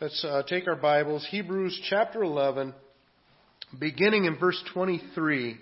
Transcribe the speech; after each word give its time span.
Let's 0.00 0.24
uh, 0.24 0.44
take 0.46 0.68
our 0.68 0.76
Bibles, 0.76 1.26
Hebrews 1.28 1.76
chapter 1.90 2.22
11, 2.22 2.72
beginning 3.80 4.26
in 4.26 4.38
verse 4.38 4.62
23. 4.72 5.50
It 5.50 5.56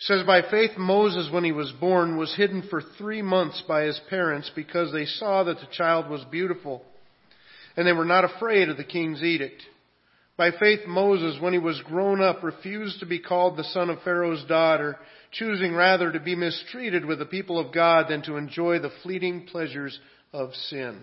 says, 0.00 0.26
By 0.26 0.42
faith 0.50 0.72
Moses, 0.76 1.30
when 1.32 1.44
he 1.44 1.52
was 1.52 1.72
born, 1.78 2.16
was 2.16 2.34
hidden 2.34 2.64
for 2.68 2.82
three 2.98 3.22
months 3.22 3.62
by 3.68 3.84
his 3.84 4.00
parents 4.10 4.50
because 4.56 4.92
they 4.92 5.04
saw 5.04 5.44
that 5.44 5.60
the 5.60 5.68
child 5.70 6.10
was 6.10 6.24
beautiful, 6.24 6.82
and 7.76 7.86
they 7.86 7.92
were 7.92 8.04
not 8.04 8.24
afraid 8.24 8.68
of 8.68 8.78
the 8.78 8.82
king's 8.82 9.22
edict. 9.22 9.62
By 10.36 10.50
faith 10.58 10.80
Moses, 10.88 11.40
when 11.40 11.52
he 11.52 11.60
was 11.60 11.80
grown 11.82 12.20
up, 12.20 12.42
refused 12.42 12.98
to 12.98 13.06
be 13.06 13.20
called 13.20 13.56
the 13.56 13.62
son 13.62 13.90
of 13.90 14.02
Pharaoh's 14.02 14.44
daughter, 14.48 14.96
choosing 15.30 15.72
rather 15.72 16.10
to 16.10 16.18
be 16.18 16.34
mistreated 16.34 17.04
with 17.04 17.20
the 17.20 17.26
people 17.26 17.60
of 17.60 17.72
God 17.72 18.06
than 18.08 18.22
to 18.22 18.38
enjoy 18.38 18.80
the 18.80 18.90
fleeting 19.04 19.46
pleasures 19.46 20.00
of 20.32 20.52
sin. 20.52 21.02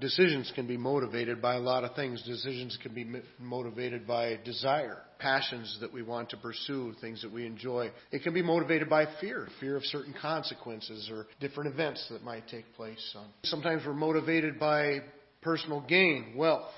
Decisions 0.00 0.52
can 0.54 0.68
be 0.68 0.76
motivated 0.76 1.42
by 1.42 1.56
a 1.56 1.60
lot 1.60 1.82
of 1.82 1.96
things. 1.96 2.22
Decisions 2.22 2.78
can 2.80 2.94
be 2.94 3.04
motivated 3.40 4.06
by 4.06 4.38
desire, 4.44 4.98
passions 5.18 5.76
that 5.80 5.92
we 5.92 6.02
want 6.02 6.30
to 6.30 6.36
pursue, 6.36 6.94
things 7.00 7.20
that 7.22 7.32
we 7.32 7.44
enjoy. 7.44 7.90
It 8.12 8.22
can 8.22 8.32
be 8.32 8.42
motivated 8.42 8.88
by 8.88 9.06
fear, 9.20 9.48
fear 9.58 9.76
of 9.76 9.84
certain 9.84 10.14
consequences 10.20 11.10
or 11.10 11.26
different 11.40 11.72
events 11.72 12.06
that 12.10 12.22
might 12.22 12.46
take 12.46 12.72
place. 12.76 13.16
Sometimes 13.42 13.82
we're 13.84 13.92
motivated 13.92 14.60
by 14.60 15.00
personal 15.42 15.80
gain, 15.80 16.34
wealth, 16.36 16.70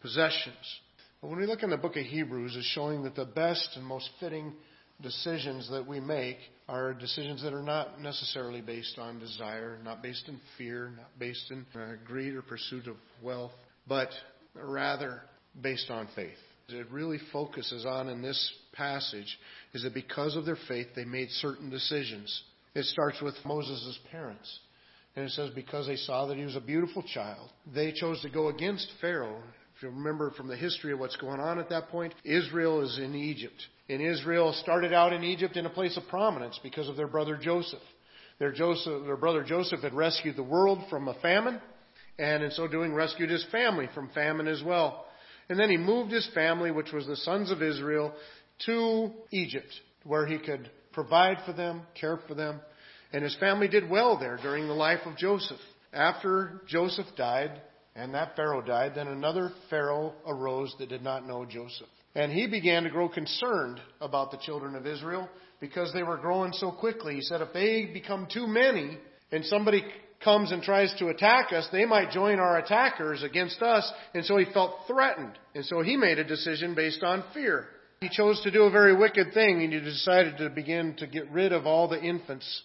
possessions. 0.00 0.56
But 1.20 1.28
when 1.28 1.40
we 1.40 1.46
look 1.46 1.62
in 1.62 1.68
the 1.68 1.76
book 1.76 1.96
of 1.96 2.06
Hebrews, 2.06 2.54
it's 2.56 2.66
showing 2.68 3.02
that 3.02 3.16
the 3.16 3.26
best 3.26 3.68
and 3.76 3.84
most 3.84 4.08
fitting 4.18 4.54
decisions 5.02 5.68
that 5.70 5.86
we 5.86 6.00
make 6.00 6.38
are 6.70 6.94
decisions 6.94 7.42
that 7.42 7.52
are 7.52 7.64
not 7.64 8.00
necessarily 8.00 8.60
based 8.60 8.96
on 8.96 9.18
desire, 9.18 9.78
not 9.84 10.02
based 10.02 10.28
in 10.28 10.38
fear, 10.56 10.92
not 10.96 11.10
based 11.18 11.50
in 11.50 11.66
uh, 11.74 11.94
greed 12.06 12.34
or 12.34 12.42
pursuit 12.42 12.86
of 12.86 12.94
wealth, 13.20 13.50
but 13.88 14.08
rather 14.54 15.20
based 15.60 15.90
on 15.90 16.08
faith. 16.14 16.38
It 16.68 16.86
really 16.92 17.18
focuses 17.32 17.84
on 17.84 18.08
in 18.08 18.22
this 18.22 18.52
passage 18.72 19.36
is 19.74 19.82
that 19.82 19.94
because 19.94 20.36
of 20.36 20.46
their 20.46 20.58
faith, 20.68 20.86
they 20.94 21.04
made 21.04 21.28
certain 21.30 21.70
decisions. 21.70 22.42
It 22.76 22.84
starts 22.84 23.20
with 23.20 23.34
Moses' 23.44 23.98
parents. 24.12 24.60
And 25.16 25.24
it 25.24 25.32
says, 25.32 25.50
because 25.56 25.88
they 25.88 25.96
saw 25.96 26.26
that 26.26 26.36
he 26.36 26.44
was 26.44 26.54
a 26.54 26.60
beautiful 26.60 27.02
child, 27.02 27.50
they 27.74 27.90
chose 27.90 28.22
to 28.22 28.30
go 28.30 28.46
against 28.46 28.88
Pharaoh. 29.00 29.42
If 29.80 29.84
you 29.84 29.90
remember 29.90 30.30
from 30.32 30.46
the 30.46 30.56
history 30.56 30.92
of 30.92 30.98
what's 30.98 31.16
going 31.16 31.40
on 31.40 31.58
at 31.58 31.70
that 31.70 31.88
point, 31.88 32.14
Israel 32.24 32.82
is 32.82 32.98
in 32.98 33.14
Egypt 33.14 33.66
in 33.90 34.00
Israel 34.00 34.52
started 34.52 34.92
out 34.92 35.12
in 35.12 35.24
Egypt 35.24 35.56
in 35.56 35.66
a 35.66 35.70
place 35.70 35.96
of 35.96 36.06
prominence 36.06 36.60
because 36.62 36.88
of 36.88 36.96
their 36.96 37.08
brother 37.08 37.36
Joseph. 37.36 37.82
Their, 38.38 38.52
Joseph, 38.52 39.04
their 39.04 39.16
brother 39.16 39.42
Joseph 39.42 39.80
had 39.80 39.94
rescued 39.94 40.36
the 40.36 40.44
world 40.44 40.78
from 40.88 41.08
a 41.08 41.14
famine, 41.14 41.60
and 42.16 42.44
in 42.44 42.52
so 42.52 42.68
doing 42.68 42.94
rescued 42.94 43.30
his 43.30 43.44
family 43.50 43.88
from 43.92 44.08
famine 44.10 44.46
as 44.46 44.62
well. 44.62 45.06
And 45.48 45.58
then 45.58 45.70
he 45.70 45.76
moved 45.76 46.12
his 46.12 46.28
family, 46.34 46.70
which 46.70 46.92
was 46.92 47.08
the 47.08 47.16
sons 47.16 47.50
of 47.50 47.62
Israel, 47.62 48.14
to 48.66 49.10
Egypt, 49.32 49.74
where 50.04 50.24
he 50.24 50.38
could 50.38 50.70
provide 50.92 51.38
for 51.44 51.52
them, 51.52 51.82
care 52.00 52.20
for 52.28 52.34
them. 52.34 52.60
And 53.12 53.24
his 53.24 53.36
family 53.40 53.66
did 53.66 53.90
well 53.90 54.20
there 54.20 54.38
during 54.40 54.68
the 54.68 54.72
life 54.72 55.00
of 55.04 55.16
Joseph. 55.16 55.58
After 55.92 56.60
Joseph 56.68 57.06
died, 57.16 57.60
and 57.96 58.14
that 58.14 58.36
Pharaoh 58.36 58.62
died, 58.62 58.92
then 58.94 59.08
another 59.08 59.52
Pharaoh 59.68 60.14
arose 60.26 60.74
that 60.78 60.88
did 60.88 61.02
not 61.02 61.26
know 61.26 61.44
Joseph. 61.44 61.88
And 62.14 62.32
he 62.32 62.46
began 62.46 62.84
to 62.84 62.90
grow 62.90 63.08
concerned 63.08 63.80
about 64.00 64.30
the 64.30 64.38
children 64.38 64.74
of 64.74 64.86
Israel 64.86 65.28
because 65.60 65.92
they 65.92 66.02
were 66.02 66.16
growing 66.16 66.52
so 66.52 66.70
quickly. 66.70 67.16
He 67.16 67.22
said, 67.22 67.40
if 67.40 67.52
they 67.52 67.90
become 67.92 68.26
too 68.32 68.46
many 68.46 68.98
and 69.30 69.44
somebody 69.44 69.84
comes 70.22 70.52
and 70.52 70.62
tries 70.62 70.92
to 70.98 71.08
attack 71.08 71.52
us, 71.52 71.68
they 71.72 71.84
might 71.84 72.10
join 72.10 72.38
our 72.38 72.58
attackers 72.58 73.22
against 73.22 73.62
us. 73.62 73.90
And 74.14 74.24
so 74.24 74.36
he 74.36 74.46
felt 74.52 74.86
threatened. 74.86 75.38
And 75.54 75.64
so 75.64 75.82
he 75.82 75.96
made 75.96 76.18
a 76.18 76.24
decision 76.24 76.74
based 76.74 77.02
on 77.02 77.24
fear. 77.32 77.68
He 78.00 78.08
chose 78.08 78.40
to 78.42 78.50
do 78.50 78.62
a 78.62 78.70
very 78.70 78.96
wicked 78.96 79.32
thing 79.34 79.62
and 79.62 79.72
he 79.72 79.80
decided 79.80 80.38
to 80.38 80.48
begin 80.48 80.94
to 80.98 81.06
get 81.06 81.30
rid 81.30 81.52
of 81.52 81.66
all 81.66 81.86
the 81.86 82.00
infants 82.00 82.62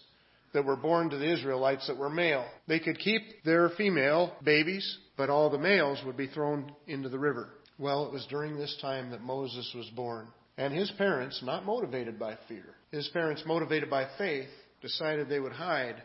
that 0.52 0.64
were 0.64 0.76
born 0.76 1.10
to 1.10 1.18
the 1.18 1.32
Israelites 1.32 1.86
that 1.86 1.96
were 1.96 2.10
male. 2.10 2.46
They 2.66 2.80
could 2.80 2.98
keep 2.98 3.22
their 3.44 3.70
female 3.70 4.32
babies, 4.42 4.98
but 5.16 5.30
all 5.30 5.50
the 5.50 5.58
males 5.58 6.00
would 6.06 6.16
be 6.16 6.28
thrown 6.28 6.72
into 6.86 7.08
the 7.08 7.18
river. 7.18 7.48
Well, 7.78 8.06
it 8.06 8.12
was 8.12 8.26
during 8.30 8.56
this 8.56 8.76
time 8.80 9.10
that 9.10 9.22
Moses 9.22 9.70
was 9.74 9.88
born. 9.90 10.28
And 10.58 10.72
his 10.72 10.90
parents, 10.92 11.42
not 11.44 11.66
motivated 11.66 12.18
by 12.18 12.38
fear, 12.48 12.64
his 12.90 13.08
parents, 13.08 13.42
motivated 13.44 13.90
by 13.90 14.06
faith, 14.16 14.48
decided 14.80 15.28
they 15.28 15.40
would 15.40 15.52
hide 15.52 16.02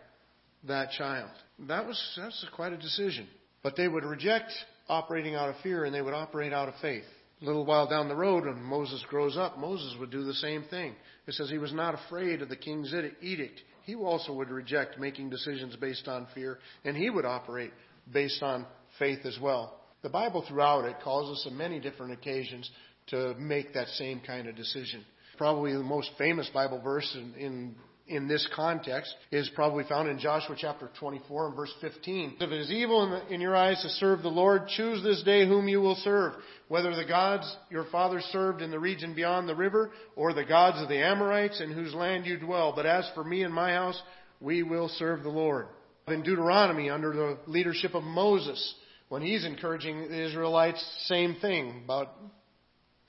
that 0.67 0.91
child. 0.91 1.29
That 1.67 1.87
was 1.87 1.99
that's 2.17 2.45
quite 2.53 2.73
a 2.73 2.77
decision. 2.77 3.27
But 3.63 3.75
they 3.75 3.87
would 3.87 4.03
reject 4.03 4.51
operating 4.89 5.35
out 5.35 5.49
of 5.49 5.55
fear 5.63 5.85
and 5.85 5.95
they 5.95 6.01
would 6.01 6.13
operate 6.13 6.51
out 6.51 6.67
of 6.67 6.75
faith. 6.81 7.05
A 7.41 7.45
little 7.45 7.65
while 7.65 7.87
down 7.87 8.07
the 8.07 8.15
road, 8.15 8.45
when 8.45 8.61
Moses 8.61 9.03
grows 9.09 9.37
up, 9.37 9.57
Moses 9.57 9.95
would 9.99 10.11
do 10.11 10.23
the 10.23 10.33
same 10.33 10.63
thing. 10.69 10.93
It 11.25 11.33
says 11.33 11.49
he 11.49 11.57
was 11.57 11.73
not 11.73 11.95
afraid 11.95 12.41
of 12.41 12.49
the 12.49 12.55
king's 12.55 12.93
edict. 13.21 13.61
He 13.83 13.95
also 13.95 14.33
would 14.33 14.49
reject 14.49 14.99
making 14.99 15.29
decisions 15.29 15.75
based 15.75 16.07
on 16.07 16.27
fear, 16.33 16.59
and 16.85 16.95
he 16.95 17.09
would 17.09 17.25
operate 17.25 17.71
based 18.11 18.41
on 18.43 18.65
faith 18.99 19.25
as 19.25 19.37
well. 19.39 19.79
The 20.01 20.09
Bible 20.09 20.43
throughout 20.47 20.85
it 20.85 20.97
calls 21.03 21.37
us 21.37 21.47
on 21.47 21.57
many 21.57 21.79
different 21.79 22.13
occasions 22.13 22.69
to 23.07 23.33
make 23.35 23.73
that 23.73 23.87
same 23.89 24.19
kind 24.19 24.47
of 24.47 24.55
decision. 24.55 25.05
Probably 25.37 25.73
the 25.73 25.79
most 25.79 26.11
famous 26.17 26.49
Bible 26.53 26.81
verse 26.81 27.15
in, 27.15 27.33
in, 27.35 27.75
in 28.11 28.27
this 28.27 28.47
context 28.53 29.15
is 29.31 29.49
probably 29.55 29.85
found 29.85 30.09
in 30.09 30.19
Joshua 30.19 30.55
chapter 30.59 30.89
24 30.99 31.47
and 31.47 31.55
verse 31.55 31.73
15. 31.79 32.35
If 32.39 32.51
it 32.51 32.59
is 32.59 32.69
evil 32.69 33.03
in, 33.05 33.09
the, 33.11 33.33
in 33.33 33.41
your 33.41 33.55
eyes 33.55 33.81
to 33.81 33.89
serve 33.89 34.21
the 34.21 34.27
Lord, 34.27 34.67
choose 34.67 35.01
this 35.01 35.23
day 35.23 35.47
whom 35.47 35.67
you 35.67 35.79
will 35.79 35.95
serve, 35.95 36.33
whether 36.67 36.93
the 36.95 37.05
gods 37.05 37.55
your 37.69 37.85
fathers 37.85 38.23
served 38.31 38.61
in 38.61 38.69
the 38.69 38.79
region 38.79 39.15
beyond 39.15 39.47
the 39.47 39.55
river, 39.55 39.91
or 40.15 40.33
the 40.33 40.43
gods 40.43 40.81
of 40.81 40.89
the 40.89 41.03
Amorites 41.03 41.61
in 41.61 41.71
whose 41.71 41.93
land 41.93 42.25
you 42.25 42.37
dwell. 42.37 42.73
But 42.75 42.85
as 42.85 43.09
for 43.15 43.23
me 43.23 43.43
and 43.43 43.53
my 43.53 43.71
house, 43.71 43.99
we 44.41 44.61
will 44.61 44.89
serve 44.89 45.23
the 45.23 45.29
Lord. 45.29 45.67
In 46.07 46.23
Deuteronomy, 46.23 46.89
under 46.89 47.13
the 47.13 47.37
leadership 47.47 47.95
of 47.95 48.03
Moses, 48.03 48.75
when 49.07 49.21
he's 49.21 49.45
encouraging 49.45 50.09
the 50.09 50.25
Israelites, 50.25 50.83
same 51.05 51.35
thing, 51.41 51.81
about 51.85 52.09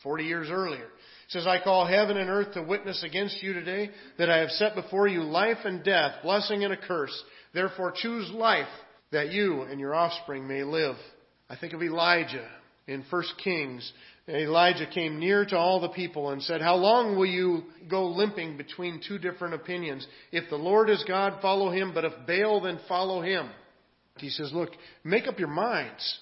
40 0.03 0.25
years 0.25 0.49
earlier. 0.51 0.89
Says, 1.33 1.47
I 1.47 1.63
call 1.63 1.87
heaven 1.87 2.19
and 2.19 2.29
earth 2.29 2.53
to 2.53 2.63
witness 2.63 3.03
against 3.03 3.43
you 3.43 3.55
today 3.55 3.89
that 4.19 4.29
I 4.29 4.39
have 4.39 4.51
set 4.51 4.75
before 4.75 5.09
you 5.09 5.23
life 5.23 5.57
and 5.65 5.83
death, 5.83 6.17
blessing 6.23 6.63
and 6.63 6.75
a 6.75 6.77
curse. 6.77 7.25
Therefore 7.55 7.95
choose 7.97 8.31
life 8.31 8.69
that 9.13 9.33
you 9.33 9.63
and 9.63 9.81
your 9.81 9.95
offspring 9.95 10.47
may 10.47 10.63
live. 10.63 10.97
I 11.49 11.57
think 11.57 11.73
of 11.73 11.83
Elijah 11.83 12.47
in 12.87 13.03
1 13.09 13.23
Kings. 13.43 13.91
Elijah 14.29 14.87
came 14.93 15.19
near 15.19 15.47
to 15.47 15.57
all 15.57 15.81
the 15.81 15.89
people 15.89 16.31
and 16.31 16.43
said, 16.43 16.61
How 16.61 16.77
long 16.77 17.17
will 17.17 17.27
you 17.27 17.63
go 17.89 18.09
limping 18.09 18.59
between 18.59 19.01
two 19.07 19.19
different 19.19 19.55
opinions? 19.55 20.07
If 20.33 20.51
the 20.51 20.57
Lord 20.57 20.91
is 20.91 21.03
God, 21.09 21.41
follow 21.41 21.71
him, 21.71 21.93
but 21.95 22.05
if 22.05 22.13
Baal, 22.27 22.61
then 22.61 22.79
follow 22.87 23.23
him. 23.23 23.49
He 24.19 24.29
says, 24.29 24.53
look, 24.53 24.71
make 25.03 25.27
up 25.27 25.39
your 25.39 25.49
minds. 25.49 26.19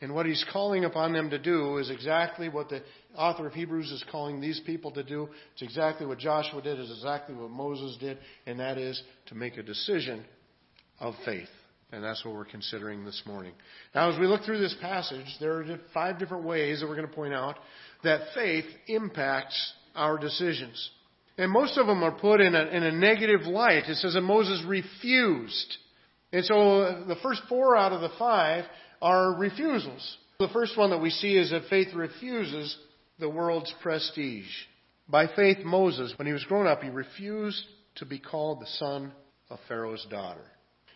And 0.00 0.14
what 0.14 0.26
he's 0.26 0.44
calling 0.52 0.84
upon 0.84 1.12
them 1.12 1.30
to 1.30 1.38
do 1.38 1.78
is 1.78 1.88
exactly 1.90 2.48
what 2.48 2.68
the 2.68 2.82
author 3.16 3.46
of 3.46 3.52
Hebrews 3.52 3.90
is 3.90 4.04
calling 4.10 4.40
these 4.40 4.60
people 4.64 4.90
to 4.92 5.02
do. 5.02 5.28
It's 5.52 5.62
exactly 5.62 6.06
what 6.06 6.18
Joshua 6.18 6.62
did, 6.62 6.78
it's 6.78 6.90
exactly 6.90 7.34
what 7.34 7.50
Moses 7.50 7.96
did, 7.98 8.18
and 8.46 8.60
that 8.60 8.78
is 8.78 9.02
to 9.26 9.34
make 9.34 9.56
a 9.56 9.62
decision 9.62 10.24
of 11.00 11.14
faith. 11.24 11.48
And 11.90 12.02
that's 12.02 12.24
what 12.24 12.34
we're 12.34 12.46
considering 12.46 13.04
this 13.04 13.22
morning. 13.26 13.52
Now, 13.94 14.10
as 14.10 14.18
we 14.18 14.26
look 14.26 14.44
through 14.44 14.60
this 14.60 14.76
passage, 14.80 15.26
there 15.40 15.60
are 15.60 15.80
five 15.92 16.18
different 16.18 16.44
ways 16.44 16.80
that 16.80 16.88
we're 16.88 16.96
going 16.96 17.08
to 17.08 17.14
point 17.14 17.34
out 17.34 17.56
that 18.02 18.28
faith 18.34 18.64
impacts 18.86 19.74
our 19.94 20.16
decisions. 20.16 20.90
And 21.36 21.50
most 21.50 21.76
of 21.76 21.86
them 21.86 22.02
are 22.02 22.12
put 22.12 22.40
in 22.40 22.54
a, 22.54 22.64
in 22.64 22.82
a 22.82 22.92
negative 22.92 23.42
light. 23.42 23.84
It 23.88 23.96
says 23.96 24.14
that 24.14 24.22
Moses 24.22 24.64
refused 24.66 25.76
and 26.32 26.44
so 26.44 27.04
the 27.06 27.16
first 27.22 27.42
four 27.48 27.76
out 27.76 27.92
of 27.92 28.00
the 28.00 28.10
five 28.18 28.64
are 29.00 29.34
refusals. 29.34 30.16
The 30.38 30.48
first 30.48 30.76
one 30.78 30.90
that 30.90 31.00
we 31.00 31.10
see 31.10 31.36
is 31.36 31.50
that 31.50 31.68
faith 31.68 31.88
refuses 31.94 32.76
the 33.22 33.28
world's 33.30 33.72
prestige. 33.80 34.44
By 35.08 35.28
faith, 35.34 35.58
Moses, 35.64 36.12
when 36.16 36.26
he 36.26 36.32
was 36.32 36.44
grown 36.44 36.66
up, 36.66 36.82
he 36.82 36.90
refused 36.90 37.64
to 37.96 38.04
be 38.04 38.18
called 38.18 38.60
the 38.60 38.66
son 38.66 39.12
of 39.48 39.58
Pharaoh's 39.68 40.06
daughter. 40.10 40.44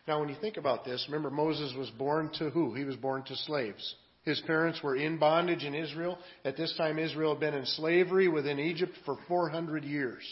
Now, 0.07 0.21
when 0.21 0.29
you 0.29 0.37
think 0.41 0.57
about 0.57 0.85
this, 0.85 1.07
remember 1.09 1.31
Moses 1.31 1.73
was 1.77 1.89
born 1.91 2.31
to 2.39 2.51
who? 2.51 2.75
He 2.75 2.85
was 2.85 2.97
born 2.97 3.23
to 3.25 3.37
slaves. 3.37 3.95
His 4.23 4.41
parents 4.41 4.83
were 4.83 4.97
in 4.97 5.19
bondage 5.19 5.63
in 5.63 5.75
Israel. 5.75 6.19
At 6.45 6.57
this 6.57 6.75
time, 6.77 6.99
Israel 6.99 7.35
had 7.35 7.41
been 7.41 7.55
in 7.55 7.65
slavery 7.65 8.29
within 8.29 8.59
Egypt 8.59 8.93
for 9.05 9.17
400 9.29 9.85
years. 9.85 10.23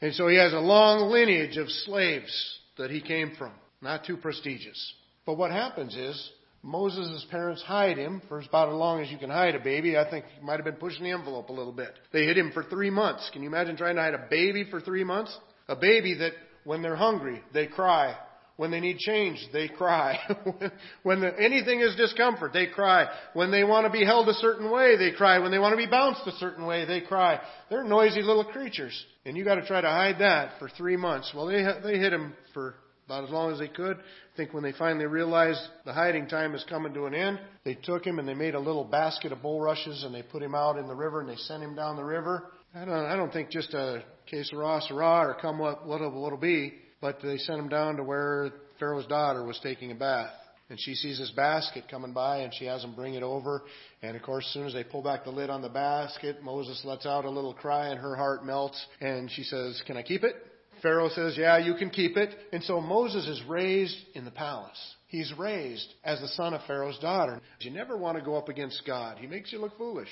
And 0.00 0.12
so 0.14 0.26
he 0.26 0.36
has 0.36 0.52
a 0.52 0.58
long 0.58 1.10
lineage 1.10 1.56
of 1.56 1.68
slaves 1.68 2.58
that 2.76 2.90
he 2.90 3.00
came 3.00 3.32
from. 3.38 3.52
Not 3.80 4.04
too 4.04 4.16
prestigious. 4.16 4.94
But 5.26 5.38
what 5.38 5.52
happens 5.52 5.94
is, 5.94 6.30
Moses' 6.62 7.24
parents 7.30 7.62
hide 7.62 7.96
him 7.96 8.20
for 8.28 8.40
about 8.40 8.68
as 8.68 8.74
long 8.74 9.00
as 9.00 9.10
you 9.10 9.16
can 9.16 9.30
hide 9.30 9.54
a 9.54 9.60
baby. 9.60 9.96
I 9.96 10.08
think 10.10 10.26
he 10.38 10.44
might 10.44 10.56
have 10.56 10.64
been 10.64 10.74
pushing 10.74 11.04
the 11.04 11.10
envelope 11.10 11.48
a 11.48 11.52
little 11.52 11.72
bit. 11.72 11.92
They 12.12 12.24
hid 12.24 12.36
him 12.36 12.50
for 12.52 12.64
three 12.64 12.90
months. 12.90 13.28
Can 13.32 13.42
you 13.42 13.48
imagine 13.48 13.76
trying 13.76 13.96
to 13.96 14.02
hide 14.02 14.14
a 14.14 14.26
baby 14.28 14.64
for 14.70 14.80
three 14.80 15.04
months? 15.04 15.36
A 15.68 15.76
baby 15.76 16.14
that, 16.18 16.32
when 16.64 16.82
they're 16.82 16.96
hungry, 16.96 17.42
they 17.54 17.66
cry. 17.66 18.14
When 18.56 18.70
they 18.70 18.80
need 18.80 18.98
change, 18.98 19.42
they 19.54 19.68
cry. 19.68 20.18
when 21.02 21.20
the, 21.20 21.32
anything 21.40 21.80
is 21.80 21.96
discomfort, 21.96 22.52
they 22.52 22.66
cry. 22.66 23.06
When 23.32 23.50
they 23.50 23.64
want 23.64 23.86
to 23.86 23.90
be 23.90 24.04
held 24.04 24.28
a 24.28 24.34
certain 24.34 24.70
way, 24.70 24.98
they 24.98 25.12
cry. 25.12 25.38
When 25.38 25.50
they 25.50 25.58
want 25.58 25.72
to 25.72 25.78
be 25.78 25.86
bounced 25.86 26.26
a 26.26 26.32
certain 26.32 26.66
way, 26.66 26.84
they 26.84 27.00
cry. 27.00 27.40
They're 27.70 27.84
noisy 27.84 28.20
little 28.20 28.44
creatures. 28.44 28.92
And 29.24 29.34
you 29.34 29.46
got 29.46 29.54
to 29.54 29.66
try 29.66 29.80
to 29.80 29.88
hide 29.88 30.16
that 30.18 30.58
for 30.58 30.68
three 30.68 30.98
months. 30.98 31.32
Well, 31.34 31.46
they, 31.46 31.64
they 31.82 31.98
hid 31.98 32.12
him 32.12 32.34
for 32.52 32.74
about 33.10 33.24
as 33.24 33.30
long 33.30 33.52
as 33.52 33.58
they 33.58 33.66
could. 33.66 33.96
I 33.96 34.36
think 34.36 34.54
when 34.54 34.62
they 34.62 34.70
finally 34.70 35.06
realized 35.06 35.60
the 35.84 35.92
hiding 35.92 36.28
time 36.28 36.54
is 36.54 36.64
coming 36.68 36.94
to 36.94 37.06
an 37.06 37.14
end, 37.14 37.40
they 37.64 37.74
took 37.74 38.06
him 38.06 38.20
and 38.20 38.28
they 38.28 38.34
made 38.34 38.54
a 38.54 38.60
little 38.60 38.84
basket 38.84 39.32
of 39.32 39.42
bulrushes 39.42 40.04
and 40.04 40.14
they 40.14 40.22
put 40.22 40.44
him 40.44 40.54
out 40.54 40.78
in 40.78 40.86
the 40.86 40.94
river 40.94 41.20
and 41.20 41.28
they 41.28 41.34
sent 41.34 41.60
him 41.60 41.74
down 41.74 41.96
the 41.96 42.04
river. 42.04 42.52
I 42.72 42.84
don't, 42.84 42.94
I 42.94 43.16
don't 43.16 43.32
think 43.32 43.50
just 43.50 43.74
a 43.74 44.04
case 44.26 44.52
of 44.52 44.58
raw 44.60 44.78
sarah 44.78 45.28
or 45.28 45.36
come 45.40 45.58
what 45.58 45.84
what'll, 45.84 46.12
what'll 46.22 46.38
be, 46.38 46.74
but 47.00 47.18
they 47.20 47.36
sent 47.38 47.58
him 47.58 47.68
down 47.68 47.96
to 47.96 48.04
where 48.04 48.52
Pharaoh's 48.78 49.06
daughter 49.06 49.44
was 49.44 49.58
taking 49.60 49.90
a 49.90 49.96
bath. 49.96 50.30
And 50.68 50.78
she 50.80 50.94
sees 50.94 51.18
this 51.18 51.32
basket 51.32 51.86
coming 51.90 52.12
by 52.12 52.38
and 52.38 52.54
she 52.54 52.66
has 52.66 52.82
them 52.82 52.94
bring 52.94 53.14
it 53.14 53.24
over. 53.24 53.64
And 54.02 54.16
of 54.16 54.22
course, 54.22 54.46
as 54.46 54.52
soon 54.54 54.68
as 54.68 54.72
they 54.72 54.84
pull 54.84 55.02
back 55.02 55.24
the 55.24 55.30
lid 55.30 55.50
on 55.50 55.62
the 55.62 55.68
basket, 55.68 56.44
Moses 56.44 56.80
lets 56.84 57.06
out 57.06 57.24
a 57.24 57.30
little 57.30 57.54
cry 57.54 57.88
and 57.88 57.98
her 57.98 58.14
heart 58.14 58.46
melts. 58.46 58.80
And 59.00 59.28
she 59.32 59.42
says, 59.42 59.82
Can 59.84 59.96
I 59.96 60.04
keep 60.04 60.22
it? 60.22 60.36
Pharaoh 60.82 61.10
says, 61.10 61.36
Yeah, 61.36 61.58
you 61.58 61.74
can 61.74 61.90
keep 61.90 62.16
it. 62.16 62.34
And 62.52 62.62
so 62.62 62.80
Moses 62.80 63.26
is 63.26 63.42
raised 63.48 63.96
in 64.14 64.24
the 64.24 64.30
palace. 64.30 64.78
He's 65.06 65.32
raised 65.38 65.92
as 66.04 66.20
the 66.20 66.28
son 66.28 66.54
of 66.54 66.60
Pharaoh's 66.66 66.98
daughter. 66.98 67.40
You 67.60 67.70
never 67.70 67.96
want 67.96 68.16
to 68.18 68.24
go 68.24 68.36
up 68.36 68.48
against 68.48 68.82
God. 68.86 69.18
He 69.18 69.26
makes 69.26 69.52
you 69.52 69.58
look 69.58 69.76
foolish. 69.76 70.08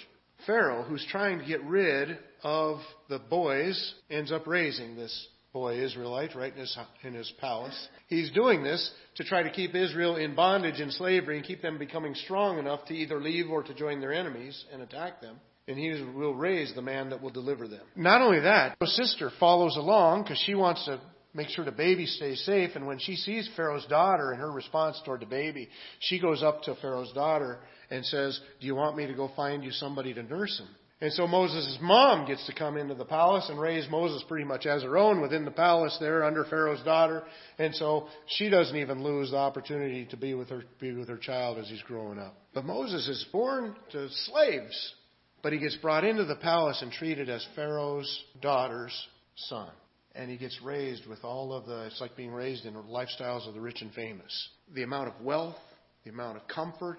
Pharaoh, 0.46 0.82
who's 0.82 1.06
trying 1.10 1.38
to 1.38 1.44
get 1.44 1.62
rid 1.64 2.18
of 2.42 2.78
the 3.08 3.18
boys, 3.18 3.94
ends 4.10 4.32
up 4.32 4.46
raising 4.46 4.96
this 4.96 5.28
boy 5.52 5.80
Israelite 5.80 6.34
right 6.36 6.52
in 6.52 6.60
his, 6.60 6.78
in 7.02 7.14
his 7.14 7.32
palace. 7.40 7.88
He's 8.08 8.30
doing 8.32 8.62
this 8.62 8.92
to 9.16 9.24
try 9.24 9.42
to 9.42 9.50
keep 9.50 9.74
Israel 9.74 10.16
in 10.16 10.34
bondage 10.34 10.80
and 10.80 10.92
slavery 10.92 11.36
and 11.36 11.46
keep 11.46 11.62
them 11.62 11.78
becoming 11.78 12.14
strong 12.14 12.58
enough 12.58 12.84
to 12.86 12.94
either 12.94 13.20
leave 13.20 13.50
or 13.50 13.62
to 13.62 13.74
join 13.74 14.00
their 14.00 14.12
enemies 14.12 14.64
and 14.72 14.82
attack 14.82 15.20
them 15.20 15.40
and 15.68 15.78
he 15.78 15.90
will 16.16 16.34
raise 16.34 16.74
the 16.74 16.82
man 16.82 17.10
that 17.10 17.22
will 17.22 17.30
deliver 17.30 17.68
them. 17.68 17.82
Not 17.94 18.22
only 18.22 18.40
that, 18.40 18.76
his 18.80 18.96
sister 18.96 19.30
follows 19.38 19.76
along 19.76 20.22
because 20.22 20.42
she 20.44 20.54
wants 20.54 20.84
to 20.86 20.98
make 21.34 21.48
sure 21.48 21.64
the 21.64 21.70
baby 21.70 22.06
stays 22.06 22.42
safe. 22.44 22.70
And 22.74 22.86
when 22.86 22.98
she 22.98 23.14
sees 23.14 23.48
Pharaoh's 23.54 23.86
daughter 23.86 24.32
and 24.32 24.40
her 24.40 24.50
response 24.50 25.00
toward 25.04 25.20
the 25.20 25.26
baby, 25.26 25.68
she 26.00 26.18
goes 26.18 26.42
up 26.42 26.62
to 26.62 26.74
Pharaoh's 26.76 27.12
daughter 27.12 27.58
and 27.90 28.04
says, 28.04 28.40
Do 28.60 28.66
you 28.66 28.74
want 28.74 28.96
me 28.96 29.06
to 29.06 29.14
go 29.14 29.30
find 29.36 29.62
you 29.62 29.70
somebody 29.70 30.14
to 30.14 30.22
nurse 30.22 30.58
him? 30.58 30.68
And 31.00 31.12
so 31.12 31.28
Moses' 31.28 31.78
mom 31.80 32.26
gets 32.26 32.44
to 32.46 32.54
come 32.54 32.76
into 32.76 32.94
the 32.94 33.04
palace 33.04 33.46
and 33.48 33.60
raise 33.60 33.88
Moses 33.88 34.24
pretty 34.26 34.44
much 34.44 34.66
as 34.66 34.82
her 34.82 34.98
own 34.98 35.20
within 35.20 35.44
the 35.44 35.52
palace 35.52 35.96
there 36.00 36.24
under 36.24 36.44
Pharaoh's 36.44 36.82
daughter. 36.82 37.22
And 37.56 37.72
so 37.72 38.08
she 38.26 38.50
doesn't 38.50 38.74
even 38.74 39.04
lose 39.04 39.30
the 39.30 39.36
opportunity 39.36 40.06
to 40.06 40.16
be 40.16 40.34
with 40.34 40.48
her, 40.48 40.64
be 40.80 40.92
with 40.92 41.08
her 41.08 41.16
child 41.16 41.58
as 41.58 41.68
he's 41.68 41.82
growing 41.82 42.18
up. 42.18 42.34
But 42.52 42.64
Moses 42.64 43.06
is 43.06 43.24
born 43.30 43.76
to 43.92 44.08
slaves. 44.08 44.94
But 45.42 45.52
he 45.52 45.58
gets 45.58 45.76
brought 45.76 46.04
into 46.04 46.24
the 46.24 46.36
palace 46.36 46.82
and 46.82 46.90
treated 46.90 47.28
as 47.28 47.46
Pharaoh's 47.54 48.24
daughter's 48.40 48.94
son. 49.36 49.70
And 50.14 50.30
he 50.30 50.36
gets 50.36 50.58
raised 50.62 51.06
with 51.06 51.22
all 51.22 51.52
of 51.52 51.66
the, 51.66 51.86
it's 51.86 52.00
like 52.00 52.16
being 52.16 52.32
raised 52.32 52.64
in 52.64 52.74
the 52.74 52.82
lifestyles 52.82 53.46
of 53.46 53.54
the 53.54 53.60
rich 53.60 53.82
and 53.82 53.92
famous. 53.92 54.48
The 54.74 54.82
amount 54.82 55.08
of 55.08 55.20
wealth, 55.22 55.56
the 56.04 56.10
amount 56.10 56.38
of 56.38 56.48
comfort, 56.48 56.98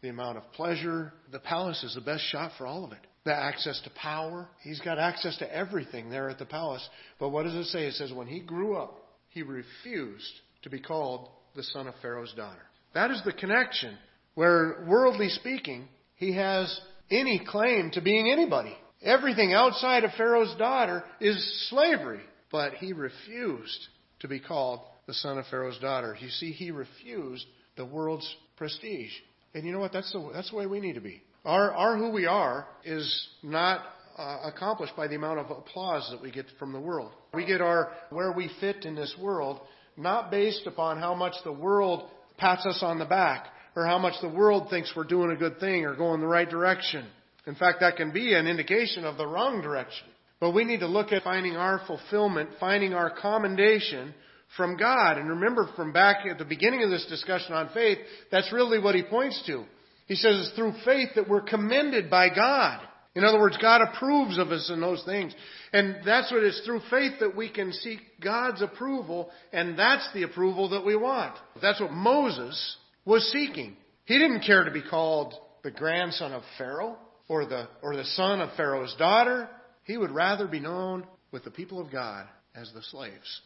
the 0.00 0.10
amount 0.10 0.36
of 0.36 0.44
pleasure. 0.52 1.12
The 1.32 1.40
palace 1.40 1.82
is 1.82 1.94
the 1.94 2.00
best 2.00 2.22
shot 2.30 2.52
for 2.56 2.66
all 2.66 2.84
of 2.84 2.92
it. 2.92 2.98
The 3.24 3.34
access 3.34 3.80
to 3.82 3.90
power. 3.90 4.48
He's 4.62 4.80
got 4.80 4.98
access 4.98 5.36
to 5.38 5.54
everything 5.54 6.10
there 6.10 6.28
at 6.28 6.38
the 6.38 6.44
palace. 6.44 6.86
But 7.18 7.30
what 7.30 7.44
does 7.44 7.54
it 7.54 7.66
say? 7.66 7.86
It 7.86 7.94
says 7.94 8.12
when 8.12 8.26
he 8.26 8.40
grew 8.40 8.76
up, 8.76 8.98
he 9.28 9.42
refused 9.42 10.40
to 10.62 10.70
be 10.70 10.80
called 10.80 11.28
the 11.56 11.62
son 11.62 11.88
of 11.88 11.94
Pharaoh's 12.02 12.34
daughter. 12.36 12.62
That 12.94 13.10
is 13.10 13.22
the 13.24 13.32
connection 13.32 13.96
where, 14.34 14.84
worldly 14.86 15.28
speaking, 15.28 15.88
he 16.16 16.34
has 16.34 16.80
any 17.12 17.42
claim 17.46 17.90
to 17.92 18.00
being 18.00 18.30
anybody. 18.30 18.76
Everything 19.02 19.52
outside 19.52 20.04
of 20.04 20.12
Pharaoh's 20.12 20.54
daughter 20.58 21.04
is 21.20 21.68
slavery. 21.68 22.20
But 22.50 22.74
he 22.74 22.92
refused 22.92 23.88
to 24.20 24.28
be 24.28 24.40
called 24.40 24.80
the 25.06 25.14
son 25.14 25.38
of 25.38 25.46
Pharaoh's 25.46 25.78
daughter. 25.78 26.16
You 26.20 26.28
see, 26.28 26.52
he 26.52 26.70
refused 26.70 27.46
the 27.76 27.84
world's 27.84 28.28
prestige. 28.56 29.12
And 29.54 29.66
you 29.66 29.72
know 29.72 29.80
what? 29.80 29.92
That's 29.92 30.12
the, 30.12 30.30
that's 30.32 30.50
the 30.50 30.56
way 30.56 30.66
we 30.66 30.80
need 30.80 30.94
to 30.94 31.00
be. 31.00 31.22
Our, 31.44 31.72
our 31.72 31.96
who 31.96 32.10
we 32.10 32.26
are 32.26 32.66
is 32.84 33.28
not 33.42 33.80
uh, 34.16 34.40
accomplished 34.44 34.94
by 34.96 35.08
the 35.08 35.16
amount 35.16 35.40
of 35.40 35.50
applause 35.50 36.08
that 36.10 36.22
we 36.22 36.30
get 36.30 36.46
from 36.58 36.72
the 36.72 36.80
world. 36.80 37.12
We 37.34 37.44
get 37.46 37.60
our 37.60 37.92
where 38.10 38.32
we 38.32 38.50
fit 38.60 38.84
in 38.84 38.94
this 38.94 39.14
world 39.20 39.60
not 39.96 40.30
based 40.30 40.66
upon 40.66 40.98
how 40.98 41.14
much 41.14 41.34
the 41.44 41.52
world 41.52 42.08
pats 42.38 42.64
us 42.66 42.80
on 42.82 42.98
the 42.98 43.04
back 43.04 43.48
or 43.74 43.86
how 43.86 43.98
much 43.98 44.14
the 44.20 44.28
world 44.28 44.68
thinks 44.70 44.92
we're 44.94 45.04
doing 45.04 45.30
a 45.30 45.36
good 45.36 45.58
thing 45.58 45.84
or 45.84 45.94
going 45.94 46.20
the 46.20 46.26
right 46.26 46.48
direction. 46.48 47.06
In 47.46 47.54
fact, 47.54 47.80
that 47.80 47.96
can 47.96 48.12
be 48.12 48.34
an 48.34 48.46
indication 48.46 49.04
of 49.04 49.16
the 49.16 49.26
wrong 49.26 49.62
direction. 49.62 50.06
But 50.40 50.52
we 50.52 50.64
need 50.64 50.80
to 50.80 50.86
look 50.86 51.12
at 51.12 51.22
finding 51.22 51.56
our 51.56 51.80
fulfillment, 51.86 52.50
finding 52.58 52.94
our 52.94 53.10
commendation 53.10 54.14
from 54.56 54.76
God. 54.76 55.18
And 55.18 55.28
remember 55.28 55.68
from 55.76 55.92
back 55.92 56.26
at 56.28 56.38
the 56.38 56.44
beginning 56.44 56.82
of 56.82 56.90
this 56.90 57.06
discussion 57.06 57.54
on 57.54 57.70
faith, 57.72 57.98
that's 58.30 58.52
really 58.52 58.78
what 58.78 58.94
he 58.94 59.02
points 59.02 59.42
to. 59.46 59.64
He 60.06 60.14
says 60.14 60.38
it's 60.38 60.56
through 60.56 60.74
faith 60.84 61.10
that 61.14 61.28
we're 61.28 61.42
commended 61.42 62.10
by 62.10 62.28
God. 62.28 62.80
In 63.14 63.24
other 63.24 63.38
words, 63.38 63.58
God 63.60 63.82
approves 63.82 64.38
of 64.38 64.48
us 64.48 64.70
in 64.72 64.80
those 64.80 65.02
things. 65.04 65.34
And 65.72 65.96
that's 66.04 66.32
what 66.32 66.42
it's 66.42 66.60
through 66.64 66.80
faith 66.90 67.14
that 67.20 67.36
we 67.36 67.50
can 67.50 67.72
seek 67.72 68.00
God's 68.22 68.62
approval, 68.62 69.30
and 69.52 69.78
that's 69.78 70.08
the 70.14 70.22
approval 70.22 70.70
that 70.70 70.84
we 70.84 70.96
want. 70.96 71.34
That's 71.60 71.80
what 71.80 71.92
Moses 71.92 72.76
was 73.04 73.24
seeking. 73.32 73.76
He 74.04 74.18
didn't 74.18 74.42
care 74.42 74.64
to 74.64 74.70
be 74.70 74.82
called 74.82 75.34
the 75.62 75.70
grandson 75.70 76.32
of 76.32 76.42
Pharaoh 76.58 76.96
or 77.28 77.46
the, 77.46 77.68
or 77.82 77.96
the 77.96 78.04
son 78.04 78.40
of 78.40 78.56
Pharaoh's 78.56 78.94
daughter. 78.98 79.48
He 79.84 79.96
would 79.96 80.10
rather 80.10 80.46
be 80.46 80.60
known 80.60 81.06
with 81.30 81.44
the 81.44 81.50
people 81.50 81.80
of 81.80 81.90
God 81.90 82.26
as 82.54 82.70
the 82.74 82.82
slaves. 82.82 83.40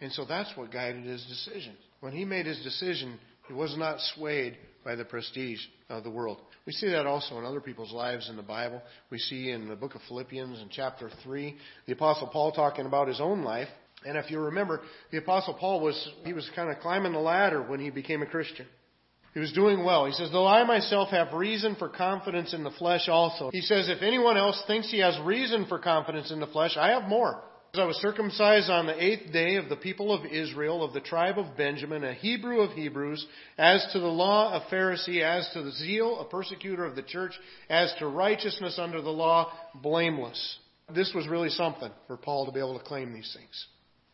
And 0.00 0.12
so 0.12 0.24
that's 0.24 0.56
what 0.56 0.72
guided 0.72 1.04
his 1.04 1.24
decision. 1.26 1.74
When 2.00 2.12
he 2.12 2.24
made 2.24 2.46
his 2.46 2.62
decision, 2.62 3.18
he 3.48 3.54
was 3.54 3.76
not 3.76 4.00
swayed 4.14 4.56
by 4.84 4.94
the 4.94 5.04
prestige 5.04 5.60
of 5.88 6.04
the 6.04 6.10
world. 6.10 6.38
We 6.66 6.72
see 6.72 6.88
that 6.90 7.06
also 7.06 7.38
in 7.38 7.44
other 7.44 7.60
people's 7.60 7.92
lives 7.92 8.28
in 8.28 8.36
the 8.36 8.42
Bible. 8.42 8.82
We 9.10 9.18
see 9.18 9.50
in 9.50 9.68
the 9.68 9.76
book 9.76 9.94
of 9.94 10.02
Philippians 10.08 10.60
in 10.60 10.68
chapter 10.70 11.10
3, 11.22 11.56
the 11.86 11.92
apostle 11.92 12.28
Paul 12.28 12.52
talking 12.52 12.86
about 12.86 13.08
his 13.08 13.20
own 13.20 13.42
life. 13.42 13.68
And 14.04 14.16
if 14.16 14.30
you 14.30 14.38
remember, 14.38 14.82
the 15.10 15.18
apostle 15.18 15.54
Paul 15.54 15.80
was, 15.80 16.08
he 16.24 16.32
was 16.32 16.48
kind 16.54 16.70
of 16.70 16.78
climbing 16.80 17.12
the 17.12 17.18
ladder 17.18 17.62
when 17.62 17.80
he 17.80 17.90
became 17.90 18.22
a 18.22 18.26
Christian. 18.26 18.66
He 19.36 19.40
was 19.40 19.52
doing 19.52 19.84
well. 19.84 20.06
He 20.06 20.12
says, 20.12 20.30
Though 20.32 20.46
I 20.46 20.64
myself 20.64 21.10
have 21.10 21.34
reason 21.34 21.76
for 21.76 21.90
confidence 21.90 22.54
in 22.54 22.64
the 22.64 22.70
flesh 22.70 23.06
also. 23.06 23.50
He 23.52 23.60
says, 23.60 23.86
If 23.90 24.00
anyone 24.00 24.38
else 24.38 24.62
thinks 24.66 24.90
he 24.90 25.00
has 25.00 25.14
reason 25.26 25.66
for 25.66 25.78
confidence 25.78 26.30
in 26.30 26.40
the 26.40 26.46
flesh, 26.46 26.78
I 26.78 26.92
have 26.92 27.02
more. 27.02 27.42
I 27.74 27.84
was 27.84 27.96
circumcised 27.96 28.70
on 28.70 28.86
the 28.86 28.98
eighth 28.98 29.34
day 29.34 29.56
of 29.56 29.68
the 29.68 29.76
people 29.76 30.10
of 30.10 30.24
Israel, 30.24 30.82
of 30.82 30.94
the 30.94 31.02
tribe 31.02 31.38
of 31.38 31.54
Benjamin, 31.54 32.02
a 32.02 32.14
Hebrew 32.14 32.60
of 32.60 32.70
Hebrews, 32.70 33.26
as 33.58 33.86
to 33.92 33.98
the 33.98 34.06
law, 34.06 34.54
a 34.54 34.74
Pharisee, 34.74 35.20
as 35.20 35.46
to 35.52 35.62
the 35.62 35.72
zeal, 35.72 36.18
a 36.18 36.24
persecutor 36.24 36.86
of 36.86 36.96
the 36.96 37.02
church, 37.02 37.32
as 37.68 37.92
to 37.98 38.06
righteousness 38.06 38.78
under 38.78 39.02
the 39.02 39.10
law, 39.10 39.52
blameless. 39.74 40.60
This 40.94 41.12
was 41.14 41.28
really 41.28 41.50
something 41.50 41.90
for 42.06 42.16
Paul 42.16 42.46
to 42.46 42.52
be 42.52 42.60
able 42.60 42.78
to 42.78 42.84
claim 42.86 43.12
these 43.12 43.36
things. 43.36 43.66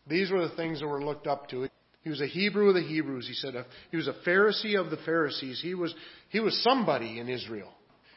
These 0.08 0.32
were 0.32 0.48
the 0.48 0.56
things 0.56 0.80
that 0.80 0.88
were 0.88 1.04
looked 1.04 1.28
up 1.28 1.48
to. 1.50 1.68
He 2.02 2.10
was 2.10 2.20
a 2.20 2.26
Hebrew 2.26 2.68
of 2.68 2.74
the 2.74 2.82
Hebrews. 2.82 3.28
He 3.28 3.34
said 3.34 3.54
he 3.90 3.96
was 3.96 4.08
a 4.08 4.16
Pharisee 4.26 4.78
of 4.78 4.90
the 4.90 4.96
Pharisees. 5.04 5.60
He 5.62 5.74
was, 5.74 5.94
he 6.30 6.40
was 6.40 6.60
somebody 6.62 7.20
in 7.20 7.28
Israel. 7.28 7.72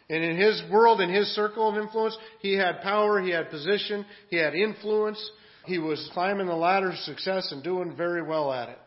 And 0.10 0.24
in 0.24 0.38
his 0.38 0.62
world, 0.72 1.02
in 1.02 1.10
his 1.10 1.28
circle 1.36 1.70
of 1.70 1.78
influence, 1.78 2.18
he 2.40 2.54
had 2.54 2.82
power, 2.82 3.22
he 3.22 3.32
had 3.32 3.50
position, 3.50 4.06
he 4.30 4.38
had 4.38 4.54
influence. 4.54 5.20
He 5.66 5.80
was 5.80 6.10
climbing 6.14 6.46
the 6.46 6.56
ladder 6.56 6.92
of 6.92 6.98
success 7.00 7.52
and 7.52 7.64
doing 7.64 7.96
very 7.96 8.22
well 8.22 8.52
at 8.52 8.70
it. 8.70 8.78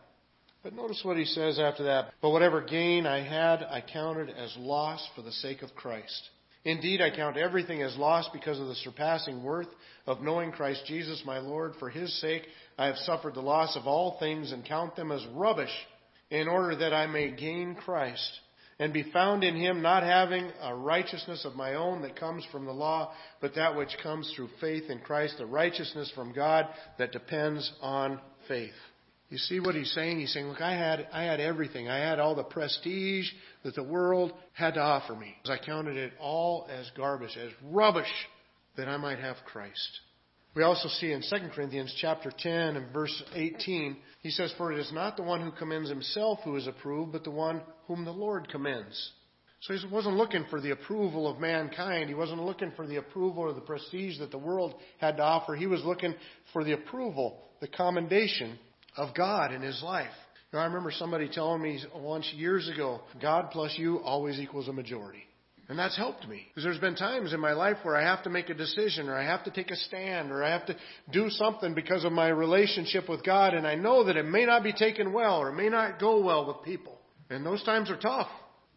But 0.63 0.73
notice 0.73 1.01
what 1.03 1.17
he 1.17 1.25
says 1.25 1.59
after 1.59 1.83
that. 1.83 2.13
But 2.21 2.31
whatever 2.31 2.61
gain 2.61 3.05
I 3.05 3.21
had, 3.21 3.63
I 3.63 3.81
counted 3.81 4.29
as 4.29 4.55
loss 4.57 5.05
for 5.15 5.21
the 5.21 5.31
sake 5.31 5.61
of 5.61 5.75
Christ. 5.75 6.29
Indeed, 6.65 7.01
I 7.01 7.15
count 7.15 7.37
everything 7.37 7.81
as 7.81 7.95
loss 7.95 8.29
because 8.33 8.59
of 8.59 8.67
the 8.67 8.75
surpassing 8.75 9.43
worth 9.43 9.69
of 10.05 10.21
knowing 10.21 10.51
Christ 10.51 10.83
Jesus 10.85 11.23
my 11.25 11.39
Lord. 11.39 11.73
For 11.79 11.89
his 11.89 12.13
sake, 12.19 12.43
I 12.79 12.85
have 12.85 12.95
suffered 12.99 13.35
the 13.35 13.41
loss 13.41 13.75
of 13.75 13.87
all 13.87 14.17
things 14.19 14.53
and 14.53 14.63
count 14.63 14.95
them 14.95 15.11
as 15.11 15.25
rubbish 15.33 15.69
in 16.31 16.47
order 16.47 16.77
that 16.77 16.93
I 16.93 17.07
may 17.07 17.29
gain 17.29 17.75
Christ 17.75 18.39
and 18.79 18.93
be 18.93 19.03
found 19.11 19.43
in 19.43 19.57
him, 19.57 19.81
not 19.81 20.01
having 20.01 20.49
a 20.61 20.73
righteousness 20.73 21.43
of 21.43 21.55
my 21.55 21.73
own 21.73 22.03
that 22.03 22.17
comes 22.17 22.45
from 22.53 22.65
the 22.65 22.71
law, 22.71 23.11
but 23.41 23.55
that 23.55 23.75
which 23.75 23.97
comes 24.01 24.31
through 24.33 24.47
faith 24.61 24.89
in 24.89 24.99
Christ, 24.99 25.35
the 25.37 25.45
righteousness 25.45 26.09
from 26.15 26.31
God 26.31 26.67
that 26.97 27.11
depends 27.11 27.69
on 27.81 28.21
faith. 28.47 28.71
You 29.27 29.37
see 29.37 29.59
what 29.59 29.75
he's 29.75 29.91
saying? 29.91 30.21
He's 30.21 30.31
saying, 30.31 30.47
look, 30.47 30.61
I 30.61 30.75
had, 30.77 31.05
I 31.11 31.23
had 31.23 31.41
everything. 31.41 31.89
I 31.89 31.97
had 31.97 32.19
all 32.19 32.33
the 32.33 32.43
prestige 32.43 33.27
that 33.63 33.75
the 33.75 33.83
world 33.83 34.31
had 34.53 34.75
to 34.75 34.79
offer 34.79 35.15
me. 35.15 35.35
I 35.45 35.57
counted 35.57 35.97
it 35.97 36.13
all 36.17 36.65
as 36.71 36.89
garbage, 36.95 37.37
as 37.37 37.51
rubbish, 37.61 38.07
that 38.77 38.87
I 38.87 38.95
might 38.95 39.19
have 39.19 39.35
Christ. 39.45 39.99
We 40.59 40.65
also 40.65 40.89
see 40.89 41.13
in 41.13 41.21
2 41.21 41.51
Corinthians 41.55 41.95
chapter 42.01 42.33
10 42.37 42.75
and 42.75 42.91
verse 42.91 43.23
18, 43.33 43.95
he 44.21 44.29
says, 44.29 44.53
For 44.57 44.73
it 44.73 44.79
is 44.79 44.91
not 44.91 45.15
the 45.15 45.23
one 45.23 45.39
who 45.39 45.53
commends 45.53 45.87
himself 45.87 46.39
who 46.43 46.57
is 46.57 46.67
approved, 46.67 47.13
but 47.13 47.23
the 47.23 47.31
one 47.31 47.61
whom 47.87 48.03
the 48.03 48.11
Lord 48.11 48.49
commends. 48.49 49.13
So 49.61 49.73
he 49.73 49.87
wasn't 49.87 50.17
looking 50.17 50.43
for 50.49 50.59
the 50.59 50.71
approval 50.71 51.31
of 51.31 51.39
mankind. 51.39 52.09
He 52.09 52.13
wasn't 52.13 52.43
looking 52.43 52.73
for 52.75 52.85
the 52.85 52.97
approval 52.97 53.43
or 53.43 53.53
the 53.53 53.61
prestige 53.61 54.19
that 54.19 54.31
the 54.31 54.37
world 54.37 54.73
had 54.97 55.15
to 55.15 55.23
offer. 55.23 55.55
He 55.55 55.65
was 55.65 55.81
looking 55.85 56.13
for 56.51 56.65
the 56.65 56.73
approval, 56.73 57.41
the 57.61 57.69
commendation 57.69 58.59
of 58.97 59.15
God 59.15 59.53
in 59.53 59.61
his 59.61 59.81
life. 59.81 60.11
Now, 60.51 60.59
I 60.59 60.65
remember 60.65 60.91
somebody 60.91 61.29
telling 61.29 61.61
me 61.61 61.81
once 61.95 62.29
years 62.35 62.67
ago, 62.67 62.99
God 63.21 63.51
plus 63.51 63.75
you 63.77 63.99
always 63.99 64.37
equals 64.41 64.67
a 64.67 64.73
majority. 64.73 65.23
And 65.69 65.77
that's 65.77 65.95
helped 65.95 66.27
me. 66.27 66.47
Because 66.49 66.63
there's 66.63 66.79
been 66.79 66.95
times 66.95 67.31
in 67.31 67.39
my 67.39 67.53
life 67.53 67.77
where 67.83 67.95
I 67.95 68.01
have 68.01 68.23
to 68.23 68.29
make 68.31 68.49
a 68.49 68.55
decision 68.55 69.07
or 69.07 69.15
I 69.15 69.23
have 69.23 69.43
to 69.43 69.51
take 69.51 69.69
a 69.69 69.75
stand 69.75 70.31
or 70.31 70.43
I 70.43 70.49
have 70.49 70.65
to 70.65 70.75
do 71.11 71.29
something 71.29 71.75
because 71.75 72.03
of 72.03 72.11
my 72.11 72.29
relationship 72.29 73.07
with 73.07 73.23
God 73.23 73.53
and 73.53 73.67
I 73.67 73.75
know 73.75 74.03
that 74.05 74.17
it 74.17 74.25
may 74.25 74.45
not 74.45 74.63
be 74.63 74.73
taken 74.73 75.13
well 75.13 75.37
or 75.37 75.49
it 75.49 75.55
may 75.55 75.69
not 75.69 75.99
go 75.99 76.23
well 76.23 76.47
with 76.47 76.65
people. 76.65 76.97
And 77.29 77.45
those 77.45 77.63
times 77.63 77.91
are 77.91 77.99
tough. 77.99 78.29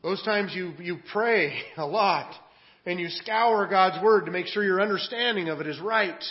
Those 0.02 0.22
times 0.22 0.52
you, 0.54 0.74
you 0.78 0.98
pray 1.10 1.58
a 1.78 1.86
lot 1.86 2.34
and 2.84 3.00
you 3.00 3.08
scour 3.08 3.66
God's 3.68 4.02
Word 4.04 4.26
to 4.26 4.30
make 4.30 4.46
sure 4.46 4.62
your 4.62 4.82
understanding 4.82 5.48
of 5.48 5.62
it 5.62 5.66
is 5.66 5.80
right. 5.80 6.22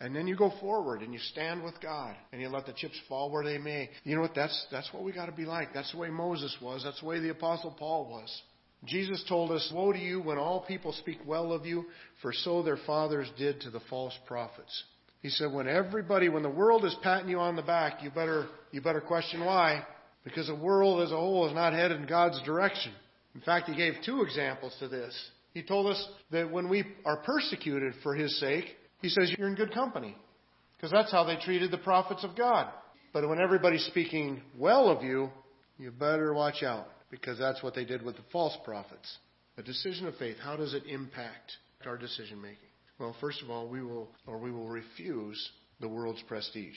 And 0.00 0.16
then 0.16 0.26
you 0.26 0.36
go 0.36 0.52
forward 0.60 1.02
and 1.02 1.12
you 1.12 1.18
stand 1.18 1.62
with 1.62 1.74
God 1.82 2.16
and 2.32 2.40
you 2.40 2.48
let 2.48 2.64
the 2.64 2.72
chips 2.72 2.98
fall 3.10 3.30
where 3.30 3.44
they 3.44 3.58
may. 3.58 3.90
You 4.04 4.14
know 4.14 4.22
what? 4.22 4.34
That's, 4.34 4.66
that's 4.70 4.90
what 4.94 5.02
we 5.02 5.12
got 5.12 5.26
to 5.26 5.32
be 5.32 5.44
like. 5.44 5.74
That's 5.74 5.92
the 5.92 5.98
way 5.98 6.08
Moses 6.08 6.56
was. 6.62 6.84
That's 6.84 7.00
the 7.00 7.06
way 7.06 7.18
the 7.18 7.30
Apostle 7.30 7.74
Paul 7.78 8.08
was. 8.08 8.42
Jesus 8.84 9.24
told 9.28 9.50
us, 9.50 9.70
Woe 9.74 9.92
to 9.92 9.98
you 9.98 10.20
when 10.20 10.38
all 10.38 10.60
people 10.60 10.92
speak 10.92 11.18
well 11.26 11.52
of 11.52 11.66
you, 11.66 11.86
for 12.22 12.32
so 12.32 12.62
their 12.62 12.78
fathers 12.86 13.28
did 13.36 13.60
to 13.62 13.70
the 13.70 13.80
false 13.90 14.14
prophets. 14.26 14.84
He 15.20 15.30
said, 15.30 15.52
when 15.52 15.66
everybody, 15.66 16.28
when 16.28 16.44
the 16.44 16.48
world 16.48 16.84
is 16.84 16.94
patting 17.02 17.28
you 17.28 17.40
on 17.40 17.56
the 17.56 17.62
back, 17.62 18.02
you 18.02 18.10
better, 18.10 18.46
you 18.70 18.80
better 18.80 19.00
question 19.00 19.44
why. 19.44 19.84
Because 20.22 20.46
the 20.46 20.54
world 20.54 21.02
as 21.02 21.10
a 21.10 21.16
whole 21.16 21.48
is 21.48 21.54
not 21.54 21.72
headed 21.72 22.00
in 22.00 22.06
God's 22.06 22.40
direction. 22.42 22.92
In 23.34 23.40
fact, 23.40 23.68
he 23.68 23.76
gave 23.76 23.94
two 24.04 24.22
examples 24.22 24.76
to 24.78 24.88
this. 24.88 25.16
He 25.54 25.62
told 25.62 25.86
us 25.86 26.08
that 26.30 26.50
when 26.50 26.68
we 26.68 26.84
are 27.04 27.16
persecuted 27.18 27.94
for 28.02 28.14
his 28.14 28.38
sake, 28.38 28.64
he 29.02 29.08
says 29.08 29.32
you're 29.36 29.48
in 29.48 29.54
good 29.54 29.74
company. 29.74 30.14
Because 30.76 30.92
that's 30.92 31.10
how 31.10 31.24
they 31.24 31.36
treated 31.36 31.72
the 31.72 31.78
prophets 31.78 32.22
of 32.22 32.36
God. 32.36 32.68
But 33.12 33.28
when 33.28 33.40
everybody's 33.40 33.86
speaking 33.86 34.40
well 34.56 34.88
of 34.88 35.02
you, 35.02 35.30
you 35.78 35.90
better 35.90 36.32
watch 36.32 36.62
out 36.62 36.86
because 37.10 37.38
that's 37.38 37.62
what 37.62 37.74
they 37.74 37.84
did 37.84 38.02
with 38.02 38.16
the 38.16 38.22
false 38.32 38.56
prophets. 38.64 39.18
A 39.56 39.62
decision 39.62 40.06
of 40.06 40.16
faith, 40.16 40.36
how 40.42 40.56
does 40.56 40.74
it 40.74 40.84
impact 40.86 41.52
our 41.86 41.96
decision 41.96 42.40
making? 42.40 42.58
Well, 42.98 43.16
first 43.20 43.42
of 43.42 43.50
all, 43.50 43.68
we 43.68 43.82
will, 43.82 44.08
or 44.26 44.38
we 44.38 44.50
will 44.50 44.68
refuse 44.68 45.50
the 45.80 45.88
world's 45.88 46.22
prestige. 46.22 46.76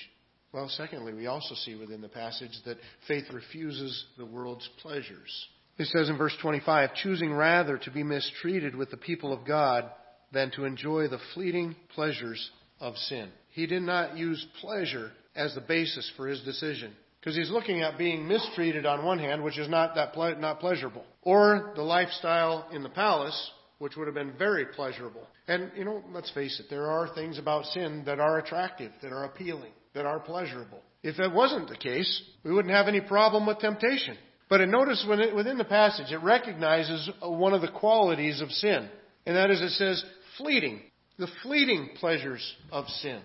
Well, 0.54 0.70
secondly, 0.70 1.14
we 1.14 1.28
also 1.28 1.56
see 1.56 1.76
within 1.76 2.02
the 2.02 2.10
passage 2.10 2.52
that 2.66 2.78
faith 3.08 3.26
refuses 3.32 4.06
the 4.18 4.26
world's 4.26 4.70
pleasures. 4.82 5.48
It 5.78 5.88
says 5.88 6.10
in 6.10 6.18
verse 6.18 6.36
25, 6.42 6.94
choosing 6.96 7.34
rather 7.34 7.78
to 7.80 7.92
be 7.92 8.04
mistreated 8.04 8.76
with 8.76 8.92
the 8.92 8.98
people 8.98 9.34
of 9.34 9.48
God 9.48 9.90
than 10.32 10.52
to 10.52 10.66
enjoy 10.66 11.08
the 11.08 11.20
fleeting 11.34 11.76
pleasures 11.96 12.52
of 12.80 12.96
sin. 12.98 13.30
He 13.52 13.66
did 13.66 13.82
not 13.82 14.18
use 14.18 14.46
pleasure 14.60 15.12
as 15.36 15.56
the 15.56 15.62
basis 15.62 16.12
for 16.18 16.28
his 16.28 16.42
decision. 16.42 16.94
Because 17.22 17.38
he's 17.38 17.52
looking 17.52 17.82
at 17.82 18.00
being 18.00 18.28
mistreated 18.28 18.88
on 18.88 19.06
one 19.06 19.20
hand, 19.20 19.44
which 19.44 19.60
is 19.60 19.70
not 19.70 19.94
that 19.96 20.14
ple- 20.14 20.36
not 20.38 20.60
pleasurable, 20.60 21.06
or 21.22 21.72
the 21.76 21.84
lifestyle 21.84 22.68
in 22.74 22.82
the 22.82 22.90
palace, 22.90 23.52
which 23.78 23.96
would 23.96 24.08
have 24.08 24.16
been 24.16 24.34
very 24.38 24.66
pleasurable. 24.66 25.28
And 25.48 25.72
you 25.76 25.86
know, 25.86 26.04
let's 26.12 26.32
face 26.32 26.60
it, 26.60 26.66
there 26.70 26.88
are 26.88 27.14
things 27.14 27.38
about 27.38 27.66
sin 27.66 28.04
that 28.06 28.20
are 28.20 28.40
attractive, 28.40 28.92
that 29.04 29.12
are 29.12 29.26
appealing, 29.26 29.72
that 29.94 30.06
are 30.06 30.20
pleasurable. 30.20 30.82
If 31.04 31.18
that 31.18 31.34
wasn't 31.34 31.70
the 31.70 31.78
case, 31.78 32.24
we 32.44 32.52
wouldn't 32.52 32.74
have 32.74 32.88
any 32.88 33.02
problem 33.02 33.46
with 33.46 33.60
temptation. 33.60 34.18
But 34.50 34.68
notice 34.68 35.06
within 35.08 35.58
the 35.58 35.64
passage, 35.64 36.12
it 36.12 36.22
recognizes 36.22 37.10
uh, 37.22 37.30
one 37.30 37.54
of 37.54 37.62
the 37.62 37.72
qualities 37.72 38.42
of 38.42 38.50
sin, 38.52 38.90
and 39.26 39.36
that 39.36 39.50
is 39.50 39.62
it 39.62 39.70
says 39.70 40.04
fleeting, 40.38 40.82
the 41.18 41.30
fleeting 41.42 41.92
pleasures 42.00 42.56
of 42.72 42.88
sin. 42.88 43.22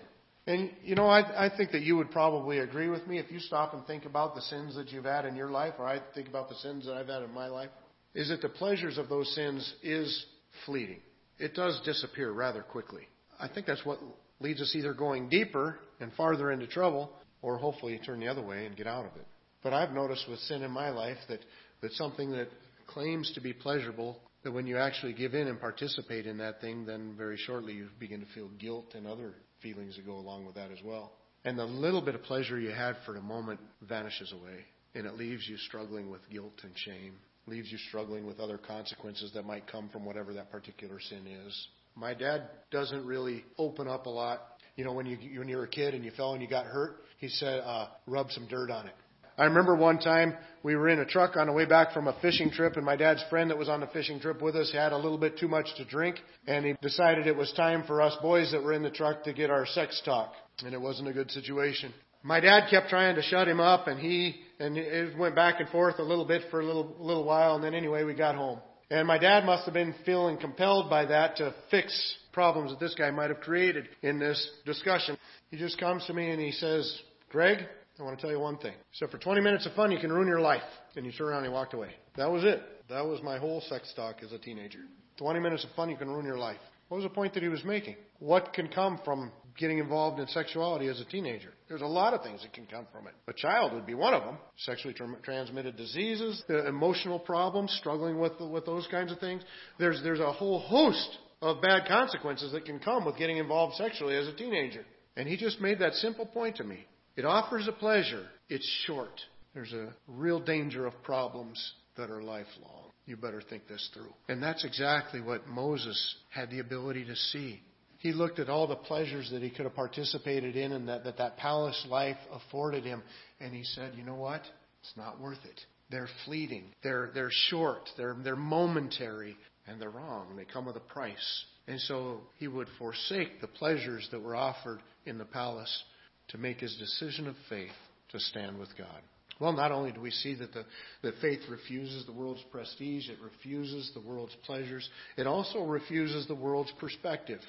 And 0.47 0.71
you 0.81 0.95
know, 0.95 1.07
I, 1.07 1.47
I 1.47 1.55
think 1.55 1.71
that 1.71 1.81
you 1.81 1.97
would 1.97 2.09
probably 2.09 2.59
agree 2.59 2.87
with 2.87 3.05
me 3.05 3.19
if 3.19 3.29
you 3.29 3.39
stop 3.39 3.73
and 3.73 3.85
think 3.85 4.05
about 4.05 4.33
the 4.33 4.41
sins 4.41 4.75
that 4.75 4.91
you've 4.93 5.03
had 5.03 5.25
in 5.25 5.35
your 5.35 5.51
life, 5.51 5.73
or 5.77 5.85
I 5.85 5.99
think 6.15 6.29
about 6.29 6.47
the 6.47 6.55
sins 6.55 6.85
that 6.85 6.93
I've 6.93 7.09
had 7.09 7.21
in 7.21 7.33
my 7.33 7.47
life, 7.47 7.69
is 8.15 8.29
that 8.29 8.41
the 8.41 8.49
pleasures 8.49 8.97
of 8.97 9.09
those 9.09 9.29
sins 9.35 9.75
is 9.83 10.25
fleeting. 10.65 11.01
It 11.37 11.53
does 11.53 11.81
disappear 11.83 12.31
rather 12.31 12.63
quickly. 12.63 13.09
I 13.37 13.49
think 13.49 13.67
that's 13.67 13.85
what 13.85 13.99
leads 14.39 14.61
us 14.61 14.73
either 14.73 14.93
going 14.93 15.27
deeper 15.27 15.77
and 15.99 16.13
farther 16.13 16.49
into 16.49 16.65
trouble, 16.65 17.11
or 17.41 17.57
hopefully 17.57 17.99
turn 18.03 18.21
the 18.21 18.27
other 18.29 18.41
way 18.41 18.65
and 18.65 18.75
get 18.77 18.87
out 18.87 19.05
of 19.05 19.15
it. 19.17 19.27
But 19.63 19.73
I've 19.73 19.91
noticed 19.91 20.29
with 20.29 20.39
sin 20.39 20.63
in 20.63 20.71
my 20.71 20.91
life 20.91 21.17
that, 21.27 21.39
that 21.81 21.91
something 21.91 22.31
that 22.31 22.47
claims 22.87 23.31
to 23.33 23.41
be 23.41 23.51
pleasurable, 23.51 24.17
that 24.43 24.53
when 24.53 24.65
you 24.65 24.77
actually 24.77 25.13
give 25.13 25.33
in 25.33 25.47
and 25.47 25.59
participate 25.59 26.25
in 26.25 26.37
that 26.37 26.61
thing, 26.61 26.85
then 26.85 27.15
very 27.17 27.37
shortly 27.37 27.73
you 27.73 27.89
begin 27.99 28.21
to 28.21 28.25
feel 28.33 28.47
guilt 28.57 28.93
and 28.95 29.05
other 29.05 29.33
feelings 29.61 29.95
that 29.95 30.05
go 30.05 30.15
along 30.15 30.45
with 30.45 30.55
that 30.55 30.71
as 30.71 30.79
well. 30.83 31.13
And 31.43 31.57
the 31.57 31.65
little 31.65 32.01
bit 32.01 32.15
of 32.15 32.23
pleasure 32.23 32.59
you 32.59 32.71
had 32.71 32.95
for 33.05 33.15
a 33.15 33.21
moment 33.21 33.59
vanishes 33.81 34.33
away, 34.33 34.65
and 34.95 35.05
it 35.05 35.15
leaves 35.15 35.47
you 35.47 35.57
struggling 35.57 36.09
with 36.09 36.21
guilt 36.29 36.59
and 36.63 36.73
shame, 36.75 37.13
leaves 37.45 37.71
you 37.71 37.77
struggling 37.89 38.25
with 38.25 38.39
other 38.39 38.57
consequences 38.57 39.31
that 39.33 39.45
might 39.45 39.67
come 39.67 39.89
from 39.89 40.03
whatever 40.03 40.33
that 40.33 40.51
particular 40.51 40.99
sin 40.99 41.25
is. 41.25 41.67
My 41.95 42.13
dad 42.13 42.49
doesn't 42.71 43.05
really 43.05 43.43
open 43.57 43.87
up 43.87 44.05
a 44.05 44.09
lot. 44.09 44.41
You 44.75 44.85
know, 44.85 44.93
when 44.93 45.05
you 45.05 45.17
when 45.39 45.47
you 45.47 45.57
were 45.57 45.63
a 45.63 45.69
kid 45.69 45.93
and 45.93 46.03
you 46.03 46.11
fell 46.11 46.33
and 46.33 46.41
you 46.41 46.47
got 46.47 46.65
hurt, 46.65 46.97
he 47.17 47.29
said, 47.29 47.61
uh, 47.61 47.87
"Rub 48.05 48.29
some 48.31 48.47
dirt 48.47 48.69
on 48.69 48.87
it." 48.87 48.93
I 49.37 49.45
remember 49.45 49.75
one 49.75 49.99
time 49.99 50.35
we 50.63 50.75
were 50.75 50.89
in 50.89 50.99
a 50.99 51.05
truck 51.05 51.37
on 51.37 51.47
the 51.47 51.53
way 51.53 51.65
back 51.65 51.93
from 51.93 52.07
a 52.07 52.19
fishing 52.21 52.49
trip, 52.49 52.75
and 52.75 52.85
my 52.85 52.95
dad's 52.95 53.23
friend 53.29 53.51
that 53.51 53.57
was 53.57 53.69
on 53.69 53.81
the 53.81 53.87
fishing 53.87 54.19
trip 54.19 54.41
with 54.41 54.55
us 54.55 54.71
had 54.71 54.93
a 54.93 54.97
little 54.97 55.17
bit 55.17 55.37
too 55.37 55.47
much 55.47 55.67
to 55.77 55.85
drink, 55.85 56.17
and 56.47 56.65
he 56.65 56.73
decided 56.81 57.27
it 57.27 57.37
was 57.37 57.53
time 57.53 57.83
for 57.85 58.01
us 58.01 58.15
boys 58.21 58.51
that 58.51 58.63
were 58.63 58.73
in 58.73 58.81
the 58.81 58.89
truck 58.89 59.23
to 59.23 59.33
get 59.33 59.51
our 59.51 59.67
sex 59.67 60.01
talk, 60.03 60.33
and 60.65 60.73
it 60.73 60.81
wasn't 60.81 61.07
a 61.07 61.13
good 61.13 61.29
situation. 61.29 61.93
My 62.23 62.39
dad 62.39 62.69
kept 62.69 62.89
trying 62.89 63.15
to 63.15 63.21
shut 63.21 63.47
him 63.47 63.59
up, 63.59 63.87
and 63.87 63.99
he 63.99 64.35
and 64.59 64.75
it 64.75 65.15
went 65.15 65.35
back 65.35 65.59
and 65.59 65.69
forth 65.69 65.99
a 65.99 66.03
little 66.03 66.25
bit 66.25 66.49
for 66.49 66.59
a 66.59 66.65
little 66.65 66.95
little 66.99 67.23
while, 67.23 67.55
and 67.55 67.63
then 67.63 67.75
anyway 67.75 68.03
we 68.03 68.15
got 68.15 68.35
home. 68.35 68.59
And 68.89 69.07
my 69.07 69.17
dad 69.17 69.45
must 69.45 69.65
have 69.65 69.73
been 69.73 69.93
feeling 70.05 70.37
compelled 70.37 70.89
by 70.89 71.05
that 71.05 71.35
to 71.37 71.53
fix 71.69 72.15
problems 72.31 72.71
that 72.71 72.79
this 72.79 72.95
guy 72.95 73.11
might 73.11 73.29
have 73.29 73.41
created 73.41 73.87
in 74.01 74.17
this 74.17 74.49
discussion. 74.65 75.17
He 75.51 75.57
just 75.57 75.77
comes 75.77 76.05
to 76.05 76.13
me 76.13 76.31
and 76.31 76.39
he 76.39 76.51
says, 76.51 77.01
Greg, 77.29 77.59
I 77.99 78.03
want 78.03 78.17
to 78.17 78.21
tell 78.21 78.31
you 78.31 78.39
one 78.39 78.57
thing. 78.57 78.73
So 78.93 79.07
for 79.07 79.17
20 79.17 79.41
minutes 79.41 79.65
of 79.65 79.73
fun, 79.73 79.91
you 79.91 79.99
can 79.99 80.11
ruin 80.11 80.27
your 80.27 80.39
life. 80.39 80.61
And 80.95 81.05
he 81.05 81.11
turned 81.11 81.31
around 81.31 81.45
and 81.45 81.53
walked 81.53 81.73
away. 81.73 81.89
That 82.15 82.29
was 82.31 82.43
it. 82.43 82.61
That 82.89 83.05
was 83.05 83.21
my 83.23 83.37
whole 83.37 83.61
sex 83.61 83.91
talk 83.95 84.17
as 84.23 84.31
a 84.31 84.37
teenager. 84.37 84.79
20 85.17 85.39
minutes 85.39 85.63
of 85.63 85.71
fun, 85.75 85.89
you 85.89 85.97
can 85.97 86.09
ruin 86.09 86.25
your 86.25 86.37
life. 86.37 86.59
What 86.89 86.97
was 86.97 87.03
the 87.03 87.09
point 87.09 87.33
that 87.33 87.43
he 87.43 87.49
was 87.49 87.63
making? 87.65 87.95
What 88.19 88.53
can 88.53 88.69
come 88.69 88.99
from 89.03 89.31
getting 89.57 89.79
involved 89.79 90.19
in 90.19 90.27
sexuality 90.27 90.87
as 90.87 91.01
a 91.01 91.05
teenager? 91.05 91.49
There's 91.67 91.81
a 91.81 91.87
lot 91.87 92.13
of 92.13 92.23
things 92.23 92.43
that 92.43 92.53
can 92.53 92.65
come 92.65 92.87
from 92.93 93.07
it. 93.07 93.13
A 93.27 93.33
child 93.33 93.73
would 93.73 93.85
be 93.85 93.93
one 93.93 94.13
of 94.13 94.23
them. 94.23 94.37
Sexually 94.57 94.95
transmitted 95.23 95.75
diseases, 95.75 96.41
uh, 96.49 96.65
emotional 96.65 97.19
problems, 97.19 97.75
struggling 97.79 98.19
with 98.19 98.39
with 98.39 98.65
those 98.65 98.87
kinds 98.89 99.11
of 99.11 99.19
things. 99.19 99.43
There's 99.79 100.01
there's 100.01 100.21
a 100.21 100.31
whole 100.31 100.59
host 100.59 101.17
of 101.41 101.61
bad 101.61 101.87
consequences 101.87 102.53
that 102.53 102.65
can 102.65 102.79
come 102.79 103.05
with 103.05 103.17
getting 103.17 103.37
involved 103.37 103.75
sexually 103.75 104.15
as 104.15 104.27
a 104.27 104.33
teenager. 104.33 104.85
And 105.17 105.27
he 105.27 105.35
just 105.35 105.59
made 105.59 105.79
that 105.79 105.93
simple 105.93 106.25
point 106.25 106.55
to 106.57 106.63
me. 106.63 106.85
It 107.17 107.25
offers 107.25 107.67
a 107.67 107.71
pleasure. 107.71 108.25
It's 108.47 108.67
short. 108.85 109.19
There's 109.55 109.73
a 109.73 109.93
real 110.07 110.39
danger 110.39 110.85
of 110.85 110.93
problems 111.03 111.73
that 111.97 112.11
are 112.11 112.21
lifelong. 112.21 112.91
You 113.07 113.17
better 113.17 113.41
think 113.41 113.67
this 113.67 113.89
through. 113.93 114.13
And 114.29 114.41
that's 114.41 114.63
exactly 114.63 115.19
what 115.19 115.47
Moses 115.47 116.15
had 116.29 116.51
the 116.51 116.59
ability 116.59 117.05
to 117.05 117.15
see. 117.15 117.59
He 117.97 118.11
looked 118.13 118.37
at 118.37 118.49
all 118.49 118.67
the 118.67 118.75
pleasures 118.75 119.31
that 119.31 119.41
he 119.41 119.49
could 119.49 119.65
have 119.65 119.75
participated 119.75 120.55
in 120.55 120.73
and 120.73 120.87
that 120.89 121.03
that, 121.05 121.17
that 121.17 121.37
palace 121.37 121.87
life 121.89 122.17
afforded 122.31 122.83
him. 122.83 123.01
And 123.39 123.51
he 123.51 123.63
said, 123.63 123.93
you 123.97 124.03
know 124.03 124.15
what? 124.15 124.41
It's 124.81 124.93
not 124.95 125.19
worth 125.19 125.43
it. 125.43 125.59
They're 125.89 126.09
fleeting. 126.25 126.65
They're, 126.83 127.09
they're 127.15 127.31
short. 127.49 127.89
They're, 127.97 128.15
they're 128.23 128.35
momentary. 128.35 129.35
And 129.65 129.81
they're 129.81 129.89
wrong. 129.89 130.35
They 130.35 130.45
come 130.45 130.65
with 130.65 130.75
a 130.75 130.81
price. 130.81 131.45
And 131.67 131.79
so 131.81 132.21
he 132.37 132.47
would 132.47 132.67
forsake 132.77 133.41
the 133.41 133.47
pleasures 133.47 134.07
that 134.11 134.21
were 134.21 134.35
offered 134.35 134.79
in 135.05 135.17
the 135.17 135.25
palace 135.25 135.83
to 136.29 136.37
make 136.37 136.59
his 136.59 136.75
decision 136.77 137.27
of 137.27 137.35
faith 137.49 137.71
to 138.11 138.19
stand 138.19 138.57
with 138.57 138.69
God. 138.77 139.01
Well, 139.39 139.53
not 139.53 139.71
only 139.71 139.91
do 139.91 140.01
we 140.01 140.11
see 140.11 140.33
that 140.35 140.53
the 140.53 140.65
that 141.03 141.13
faith 141.21 141.41
refuses 141.49 142.05
the 142.05 142.11
world's 142.11 142.43
prestige, 142.51 143.09
it 143.09 143.17
refuses 143.23 143.91
the 143.93 144.01
world's 144.01 144.35
pleasures, 144.45 144.89
it 145.15 145.27
also 145.27 145.63
refuses 145.63 146.27
the 146.27 146.35
world's 146.35 146.71
perspective. 146.79 147.39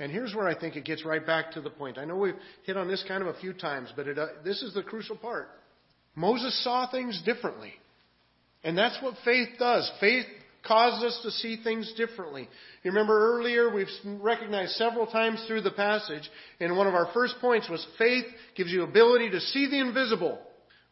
And 0.00 0.12
here's 0.12 0.34
where 0.34 0.46
I 0.46 0.58
think 0.58 0.76
it 0.76 0.84
gets 0.84 1.04
right 1.04 1.24
back 1.24 1.52
to 1.52 1.60
the 1.60 1.70
point. 1.70 1.98
I 1.98 2.04
know 2.04 2.16
we've 2.16 2.34
hit 2.64 2.76
on 2.76 2.86
this 2.86 3.04
kind 3.08 3.22
of 3.22 3.34
a 3.34 3.40
few 3.40 3.52
times, 3.52 3.92
but 3.96 4.06
it, 4.06 4.18
uh, 4.18 4.26
this 4.44 4.62
is 4.62 4.74
the 4.74 4.82
crucial 4.82 5.16
part. 5.16 5.48
Moses 6.14 6.62
saw 6.62 6.88
things 6.90 7.20
differently. 7.24 7.72
And 8.62 8.76
that's 8.76 9.00
what 9.02 9.14
faith 9.24 9.48
does. 9.58 9.90
Faith 10.00 10.26
causes 10.68 11.02
us 11.02 11.20
to 11.22 11.30
see 11.30 11.62
things 11.62 11.92
differently. 11.96 12.48
You 12.84 12.92
remember 12.92 13.38
earlier, 13.38 13.74
we've 13.74 13.88
recognized 14.04 14.72
several 14.72 15.06
times 15.06 15.42
through 15.46 15.62
the 15.62 15.70
passage, 15.70 16.30
and 16.60 16.76
one 16.76 16.86
of 16.86 16.94
our 16.94 17.10
first 17.12 17.36
points 17.40 17.68
was 17.68 17.84
faith 17.98 18.26
gives 18.54 18.70
you 18.70 18.84
ability 18.84 19.30
to 19.30 19.40
see 19.40 19.68
the 19.68 19.80
invisible. 19.80 20.38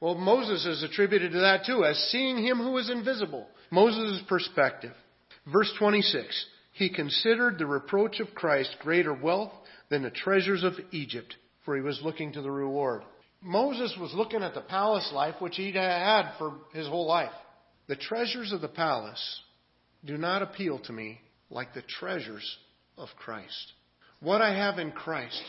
Well, 0.00 0.14
Moses 0.14 0.66
is 0.66 0.82
attributed 0.82 1.32
to 1.32 1.40
that 1.40 1.64
too, 1.66 1.84
as 1.84 1.96
seeing 2.10 2.38
him 2.38 2.58
who 2.58 2.76
is 2.78 2.90
invisible. 2.90 3.46
Moses' 3.70 4.22
perspective. 4.28 4.92
Verse 5.52 5.72
26. 5.78 6.46
He 6.72 6.90
considered 6.90 7.58
the 7.58 7.66
reproach 7.66 8.20
of 8.20 8.34
Christ 8.34 8.76
greater 8.80 9.14
wealth 9.14 9.52
than 9.88 10.02
the 10.02 10.10
treasures 10.10 10.64
of 10.64 10.74
Egypt, 10.90 11.34
for 11.64 11.76
he 11.76 11.82
was 11.82 12.00
looking 12.02 12.32
to 12.32 12.42
the 12.42 12.50
reward. 12.50 13.02
Moses 13.40 13.96
was 14.00 14.12
looking 14.12 14.42
at 14.42 14.54
the 14.54 14.60
palace 14.60 15.10
life, 15.14 15.36
which 15.38 15.56
he 15.56 15.72
had 15.72 16.32
for 16.38 16.54
his 16.72 16.86
whole 16.86 17.06
life. 17.06 17.32
The 17.86 17.96
treasures 17.96 18.52
of 18.52 18.60
the 18.60 18.68
palace 18.68 19.40
do 20.06 20.16
not 20.16 20.42
appeal 20.42 20.78
to 20.80 20.92
me 20.92 21.20
like 21.50 21.74
the 21.74 21.82
treasures 21.82 22.56
of 22.96 23.08
Christ. 23.16 23.72
What 24.20 24.40
I 24.40 24.54
have 24.54 24.78
in 24.78 24.92
Christ 24.92 25.42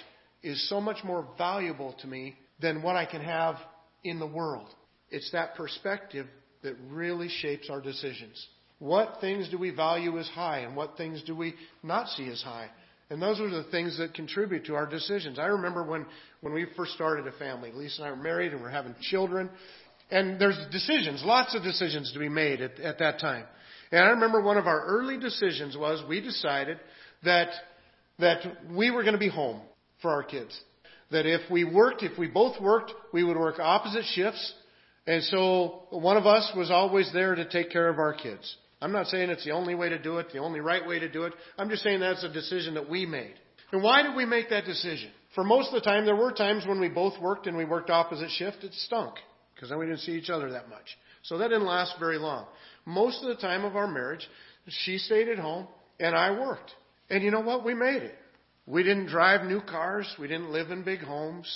is 0.43 0.69
so 0.69 0.81
much 0.81 1.03
more 1.03 1.27
valuable 1.37 1.95
to 2.01 2.07
me 2.07 2.35
than 2.59 2.81
what 2.81 2.95
I 2.95 3.05
can 3.05 3.21
have 3.21 3.55
in 4.03 4.19
the 4.19 4.27
world. 4.27 4.67
It's 5.09 5.31
that 5.31 5.55
perspective 5.55 6.27
that 6.63 6.75
really 6.89 7.29
shapes 7.29 7.69
our 7.69 7.81
decisions. 7.81 8.45
What 8.79 9.17
things 9.21 9.49
do 9.49 9.57
we 9.57 9.71
value 9.71 10.19
as 10.19 10.27
high 10.27 10.59
and 10.59 10.75
what 10.75 10.97
things 10.97 11.23
do 11.25 11.35
we 11.35 11.55
not 11.81 12.09
see 12.09 12.29
as 12.29 12.41
high? 12.41 12.69
And 13.09 13.21
those 13.21 13.39
are 13.39 13.49
the 13.49 13.63
things 13.71 13.97
that 13.99 14.13
contribute 14.13 14.65
to 14.65 14.75
our 14.75 14.85
decisions. 14.85 15.39
I 15.39 15.45
remember 15.45 15.83
when, 15.83 16.05
when 16.41 16.53
we 16.53 16.65
first 16.75 16.91
started 16.93 17.25
a 17.25 17.31
family, 17.33 17.71
Lisa 17.71 18.01
and 18.01 18.07
I 18.07 18.11
were 18.11 18.21
married 18.21 18.51
and 18.51 18.61
we're 18.61 18.69
having 18.69 18.95
children. 19.01 19.49
And 20.11 20.39
there's 20.39 20.57
decisions, 20.71 21.23
lots 21.23 21.55
of 21.55 21.63
decisions 21.63 22.11
to 22.13 22.19
be 22.19 22.29
made 22.29 22.61
at, 22.61 22.79
at 22.79 22.99
that 22.99 23.19
time. 23.19 23.45
And 23.91 24.01
I 24.01 24.09
remember 24.09 24.41
one 24.41 24.57
of 24.57 24.67
our 24.67 24.85
early 24.85 25.17
decisions 25.17 25.77
was 25.77 26.03
we 26.07 26.21
decided 26.21 26.79
that, 27.23 27.49
that 28.19 28.39
we 28.71 28.91
were 28.91 29.03
going 29.03 29.13
to 29.13 29.19
be 29.19 29.29
home 29.29 29.61
for 30.01 30.11
our 30.11 30.23
kids. 30.23 30.57
That 31.11 31.25
if 31.25 31.49
we 31.49 31.63
worked, 31.63 32.03
if 32.03 32.17
we 32.17 32.27
both 32.27 32.61
worked, 32.61 32.91
we 33.13 33.23
would 33.23 33.37
work 33.37 33.59
opposite 33.59 34.03
shifts. 34.13 34.53
And 35.05 35.23
so 35.23 35.83
one 35.89 36.17
of 36.17 36.25
us 36.25 36.51
was 36.55 36.69
always 36.69 37.09
there 37.13 37.33
to 37.33 37.47
take 37.47 37.71
care 37.71 37.87
of 37.87 37.97
our 37.97 38.13
kids. 38.13 38.55
I'm 38.81 38.91
not 38.91 39.07
saying 39.07 39.29
it's 39.29 39.45
the 39.45 39.51
only 39.51 39.73
way 39.73 39.89
to 39.89 39.97
do 39.97 40.17
it, 40.17 40.27
the 40.31 40.39
only 40.39 40.59
right 40.59 40.85
way 40.85 40.99
to 40.99 41.09
do 41.09 41.23
it. 41.23 41.33
I'm 41.57 41.69
just 41.69 41.81
saying 41.81 42.01
that's 42.01 42.23
a 42.23 42.31
decision 42.31 42.73
that 42.75 42.89
we 42.89 43.05
made. 43.05 43.33
And 43.71 43.81
why 43.81 44.03
did 44.03 44.15
we 44.15 44.25
make 44.25 44.49
that 44.49 44.65
decision? 44.65 45.09
For 45.33 45.43
most 45.43 45.69
of 45.69 45.75
the 45.75 45.81
time, 45.81 46.05
there 46.05 46.15
were 46.15 46.31
times 46.31 46.65
when 46.67 46.79
we 46.79 46.89
both 46.89 47.19
worked 47.21 47.47
and 47.47 47.57
we 47.57 47.65
worked 47.65 47.89
opposite 47.89 48.29
shift. 48.31 48.63
It 48.63 48.73
stunk 48.73 49.15
because 49.55 49.69
then 49.69 49.79
we 49.79 49.85
didn't 49.85 50.01
see 50.01 50.13
each 50.13 50.29
other 50.29 50.51
that 50.51 50.69
much. 50.69 50.85
So 51.23 51.37
that 51.39 51.49
didn't 51.49 51.65
last 51.65 51.95
very 51.99 52.17
long. 52.17 52.45
Most 52.87 53.21
of 53.21 53.27
the 53.27 53.35
time 53.35 53.65
of 53.65 53.75
our 53.75 53.85
marriage, 53.85 54.25
she 54.69 54.97
stayed 54.97 55.27
at 55.27 55.37
home 55.37 55.67
and 55.99 56.15
I 56.15 56.31
worked. 56.31 56.71
And 57.09 57.21
you 57.21 57.31
know 57.31 57.41
what? 57.41 57.65
We 57.65 57.73
made 57.73 58.01
it. 58.01 58.15
We 58.65 58.81
didn't 58.81 59.07
drive 59.07 59.45
new 59.45 59.59
cars. 59.59 60.07
We 60.17 60.29
didn't 60.29 60.53
live 60.53 60.71
in 60.71 60.83
big 60.83 61.01
homes. 61.01 61.47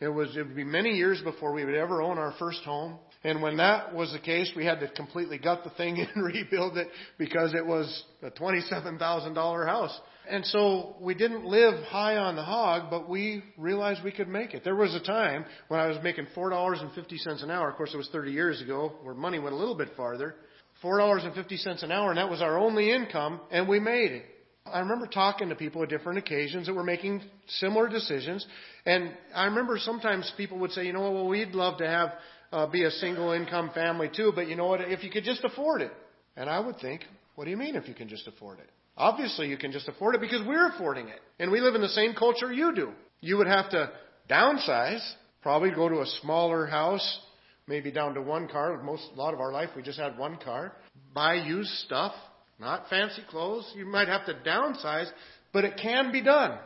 It 0.00 0.08
was, 0.08 0.34
it 0.34 0.46
would 0.46 0.56
be 0.56 0.64
many 0.64 0.92
years 0.92 1.20
before 1.20 1.52
we 1.52 1.66
would 1.66 1.74
ever 1.74 2.00
own 2.00 2.16
our 2.16 2.32
first 2.38 2.62
home. 2.62 2.98
And 3.24 3.42
when 3.42 3.58
that 3.58 3.94
was 3.94 4.10
the 4.12 4.18
case, 4.18 4.50
we 4.56 4.64
had 4.64 4.80
to 4.80 4.88
completely 4.88 5.36
gut 5.36 5.64
the 5.64 5.70
thing 5.70 5.98
and 6.14 6.24
rebuild 6.24 6.78
it 6.78 6.88
because 7.18 7.52
it 7.52 7.66
was 7.66 8.04
a 8.22 8.30
$27,000 8.30 9.66
house. 9.66 10.00
And 10.30 10.46
so 10.46 10.96
we 10.98 11.12
didn't 11.12 11.44
live 11.44 11.84
high 11.84 12.16
on 12.16 12.36
the 12.36 12.42
hog, 12.42 12.88
but 12.88 13.06
we 13.06 13.42
realized 13.58 14.02
we 14.02 14.12
could 14.12 14.28
make 14.28 14.54
it. 14.54 14.64
There 14.64 14.76
was 14.76 14.94
a 14.94 15.00
time 15.00 15.44
when 15.68 15.78
I 15.78 15.88
was 15.88 15.98
making 16.02 16.28
$4.50 16.34 17.42
an 17.42 17.50
hour. 17.50 17.68
Of 17.68 17.76
course, 17.76 17.92
it 17.92 17.98
was 17.98 18.08
30 18.10 18.32
years 18.32 18.62
ago 18.62 18.94
where 19.02 19.14
money 19.14 19.38
went 19.38 19.54
a 19.54 19.58
little 19.58 19.76
bit 19.76 19.90
farther. 19.94 20.36
$4.50 20.82 21.82
an 21.82 21.92
hour, 21.92 22.10
and 22.10 22.18
that 22.18 22.30
was 22.30 22.40
our 22.40 22.58
only 22.58 22.92
income, 22.92 23.40
and 23.50 23.68
we 23.68 23.80
made 23.80 24.12
it. 24.12 24.24
I 24.66 24.80
remember 24.80 25.06
talking 25.06 25.48
to 25.48 25.54
people 25.54 25.82
at 25.82 25.88
different 25.88 26.18
occasions 26.18 26.66
that 26.66 26.74
were 26.74 26.84
making 26.84 27.22
similar 27.48 27.88
decisions, 27.88 28.46
and 28.86 29.12
I 29.34 29.46
remember 29.46 29.78
sometimes 29.78 30.32
people 30.36 30.58
would 30.58 30.72
say, 30.72 30.86
you 30.86 30.92
know, 30.92 31.10
well, 31.10 31.28
we'd 31.28 31.54
love 31.54 31.78
to 31.78 31.86
have 31.86 32.12
uh, 32.52 32.66
be 32.66 32.84
a 32.84 32.90
single 32.90 33.32
income 33.32 33.70
family 33.74 34.10
too, 34.14 34.32
but 34.34 34.48
you 34.48 34.56
know 34.56 34.66
what? 34.66 34.80
If 34.80 35.02
you 35.02 35.10
could 35.10 35.24
just 35.24 35.44
afford 35.44 35.82
it, 35.82 35.92
and 36.36 36.48
I 36.48 36.60
would 36.60 36.78
think, 36.78 37.02
what 37.34 37.44
do 37.44 37.50
you 37.50 37.56
mean 37.56 37.74
if 37.74 37.88
you 37.88 37.94
can 37.94 38.08
just 38.08 38.26
afford 38.28 38.58
it? 38.58 38.68
Obviously, 38.96 39.48
you 39.48 39.56
can 39.56 39.72
just 39.72 39.88
afford 39.88 40.14
it 40.14 40.20
because 40.20 40.46
we're 40.46 40.68
affording 40.68 41.08
it, 41.08 41.20
and 41.38 41.50
we 41.50 41.60
live 41.60 41.74
in 41.74 41.80
the 41.80 41.88
same 41.88 42.14
culture 42.14 42.52
you 42.52 42.74
do. 42.74 42.90
You 43.20 43.38
would 43.38 43.46
have 43.46 43.70
to 43.70 43.90
downsize, 44.30 45.00
probably 45.42 45.70
go 45.70 45.88
to 45.88 46.00
a 46.00 46.06
smaller 46.22 46.66
house, 46.66 47.20
maybe 47.70 47.92
down 47.92 48.14
to 48.14 48.20
one 48.20 48.48
car. 48.48 48.82
Most, 48.82 49.04
a 49.14 49.16
lot 49.16 49.32
of 49.32 49.40
our 49.40 49.52
life, 49.52 49.70
we 49.76 49.82
just 49.82 49.98
had 49.98 50.18
one 50.18 50.36
car. 50.36 50.72
Buy 51.14 51.34
used 51.34 51.70
stuff, 51.86 52.12
not 52.58 52.90
fancy 52.90 53.22
clothes. 53.30 53.72
You 53.76 53.86
might 53.86 54.08
have 54.08 54.26
to 54.26 54.34
downsize, 54.44 55.08
but 55.52 55.64
it 55.64 55.78
can 55.80 56.10
be 56.12 56.20
done. 56.20 56.58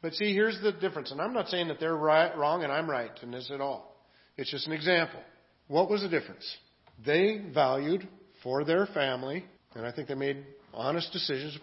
But 0.00 0.14
see, 0.14 0.32
here's 0.32 0.58
the 0.62 0.72
difference. 0.72 1.10
And 1.10 1.20
I'm 1.20 1.34
not 1.34 1.48
saying 1.48 1.68
that 1.68 1.80
they're 1.80 1.96
right, 1.96 2.34
wrong 2.38 2.62
and 2.62 2.72
I'm 2.72 2.88
right 2.88 3.10
in 3.22 3.32
this 3.32 3.50
at 3.52 3.60
all. 3.60 3.96
It's 4.36 4.50
just 4.50 4.66
an 4.68 4.72
example. 4.72 5.20
What 5.66 5.90
was 5.90 6.02
the 6.02 6.08
difference? 6.08 6.44
They 7.04 7.40
valued 7.52 8.08
for 8.42 8.64
their 8.64 8.86
family, 8.86 9.44
and 9.74 9.84
I 9.84 9.92
think 9.92 10.08
they 10.08 10.14
made 10.14 10.44
honest 10.72 11.12
decisions 11.12 11.58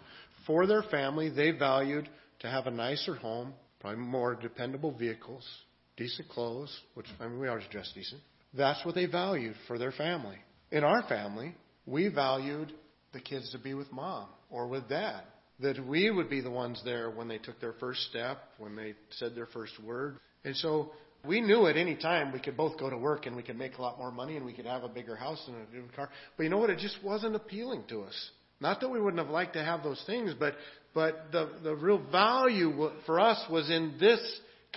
for 0.46 0.68
their 0.68 0.84
family. 0.84 1.30
They 1.30 1.52
valued 1.52 2.10
to 2.40 2.50
have 2.50 2.68
a 2.68 2.72
nicer 2.72 3.16
home, 3.16 3.54
probably 3.80 4.00
more 4.00 4.36
dependable 4.36 4.92
vehicles, 4.92 5.48
decent 5.96 6.28
clothes, 6.30 6.78
which 6.96 7.08
I 7.20 7.28
mean, 7.28 7.40
we 7.40 7.48
always 7.48 7.66
dress 7.72 7.92
decent. 7.96 8.22
That's 8.54 8.84
what 8.86 8.96
they 8.96 9.06
valued 9.06 9.56
for 9.68 9.78
their 9.78 9.92
family. 9.92 10.38
In 10.72 10.84
our 10.84 11.04
family, 11.04 11.56
we 11.86 12.08
valued 12.10 12.74
the 13.14 13.20
kids 13.20 13.52
to 13.52 13.60
be 13.60 13.74
with 13.74 13.92
mom 13.92 14.28
or 14.50 14.68
with 14.68 14.88
dad. 14.90 15.22
That 15.62 15.86
we 15.86 16.10
would 16.10 16.30
be 16.30 16.42
the 16.42 16.52
ones 16.52 16.82
there 16.86 17.10
when 17.10 17.28
they 17.28 17.38
took 17.38 17.60
their 17.60 17.74
first 17.74 18.02
step, 18.10 18.38
when 18.58 18.76
they 18.76 18.94
said 19.12 19.36
their 19.36 19.48
first 19.48 19.74
word. 19.84 20.18
And 20.46 20.56
so 20.56 20.92
we 21.26 21.42
knew 21.42 21.68
at 21.68 21.76
any 21.76 21.96
time 21.96 22.32
we 22.32 22.40
could 22.40 22.56
both 22.56 22.80
go 22.80 22.90
to 22.90 22.98
work 22.98 23.26
and 23.26 23.36
we 23.36 23.44
could 23.44 23.58
make 23.58 23.78
a 23.78 23.82
lot 23.82 23.98
more 23.98 24.12
money 24.12 24.38
and 24.38 24.46
we 24.46 24.54
could 24.54 24.66
have 24.66 24.84
a 24.84 24.88
bigger 24.88 25.16
house 25.16 25.44
and 25.48 25.58
a 25.58 25.76
new 25.76 25.84
car. 25.96 26.10
But 26.38 26.44
you 26.44 26.50
know 26.50 26.58
what? 26.58 26.70
It 26.70 26.80
just 26.80 27.04
wasn't 27.04 27.36
appealing 27.36 27.84
to 27.90 28.04
us. 28.04 28.30
Not 28.62 28.80
that 28.82 28.90
we 28.90 29.02
wouldn't 29.02 29.22
have 29.22 29.32
liked 29.32 29.54
to 29.54 29.64
have 29.64 29.84
those 29.84 30.02
things, 30.06 30.34
but 30.38 30.56
but 30.94 31.32
the 31.32 31.50
the 31.64 31.76
real 31.76 32.02
value 32.12 32.90
for 33.06 33.20
us 33.20 33.42
was 33.50 33.70
in 33.70 33.96
this 34.00 34.20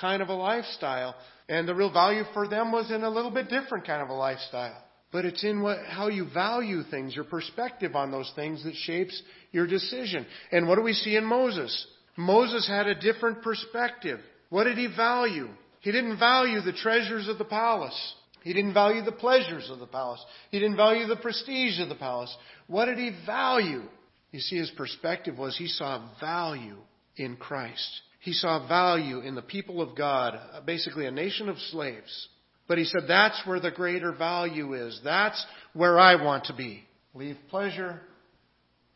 kind 0.00 0.22
of 0.22 0.28
a 0.28 0.34
lifestyle, 0.34 1.14
and 1.48 1.68
the 1.68 1.74
real 1.74 1.92
value 1.92 2.24
for 2.32 2.48
them 2.48 2.72
was 2.72 2.90
in 2.90 3.02
a 3.02 3.10
little 3.10 3.30
bit 3.30 3.48
different 3.48 3.86
kind 3.86 4.02
of 4.02 4.08
a 4.08 4.14
lifestyle. 4.14 4.82
But 5.12 5.26
it's 5.26 5.44
in 5.44 5.60
what, 5.60 5.78
how 5.86 6.08
you 6.08 6.26
value 6.32 6.82
things, 6.90 7.14
your 7.14 7.24
perspective 7.24 7.94
on 7.94 8.10
those 8.10 8.32
things 8.34 8.64
that 8.64 8.74
shapes 8.74 9.22
your 9.52 9.66
decision. 9.66 10.26
And 10.50 10.66
what 10.66 10.76
do 10.76 10.82
we 10.82 10.94
see 10.94 11.16
in 11.16 11.24
Moses? 11.24 11.86
Moses 12.16 12.66
had 12.66 12.86
a 12.86 12.98
different 12.98 13.42
perspective. 13.42 14.20
What 14.48 14.64
did 14.64 14.78
he 14.78 14.86
value? 14.86 15.48
He 15.80 15.92
didn't 15.92 16.18
value 16.18 16.62
the 16.62 16.72
treasures 16.72 17.28
of 17.28 17.36
the 17.36 17.44
palace. 17.44 18.14
He 18.42 18.52
didn't 18.52 18.74
value 18.74 19.02
the 19.02 19.12
pleasures 19.12 19.68
of 19.70 19.78
the 19.78 19.86
palace. 19.86 20.24
He 20.50 20.58
didn't 20.58 20.76
value 20.76 21.06
the 21.06 21.16
prestige 21.16 21.78
of 21.80 21.88
the 21.88 21.94
palace. 21.94 22.34
What 22.66 22.86
did 22.86 22.98
he 22.98 23.10
value? 23.26 23.82
You 24.30 24.40
see, 24.40 24.56
his 24.56 24.70
perspective 24.70 25.38
was 25.38 25.56
he 25.56 25.68
saw 25.68 26.08
value 26.20 26.78
in 27.16 27.36
Christ. 27.36 28.00
He 28.22 28.32
saw 28.32 28.68
value 28.68 29.18
in 29.18 29.34
the 29.34 29.42
people 29.42 29.82
of 29.82 29.96
God, 29.96 30.38
basically 30.64 31.06
a 31.06 31.10
nation 31.10 31.48
of 31.48 31.58
slaves. 31.58 32.28
But 32.68 32.78
he 32.78 32.84
said, 32.84 33.02
that's 33.08 33.42
where 33.44 33.58
the 33.58 33.72
greater 33.72 34.12
value 34.12 34.74
is. 34.74 35.00
That's 35.02 35.44
where 35.72 35.98
I 35.98 36.22
want 36.22 36.44
to 36.44 36.54
be. 36.54 36.84
Leave 37.14 37.36
pleasure, 37.50 38.00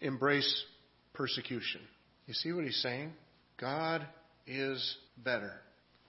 embrace 0.01 0.65
persecution. 1.13 1.81
You 2.27 2.35
see 2.35 2.53
what 2.53 2.65
he's 2.65 2.81
saying? 2.81 3.15
God 3.59 4.07
is 4.47 4.97
better. 5.25 5.55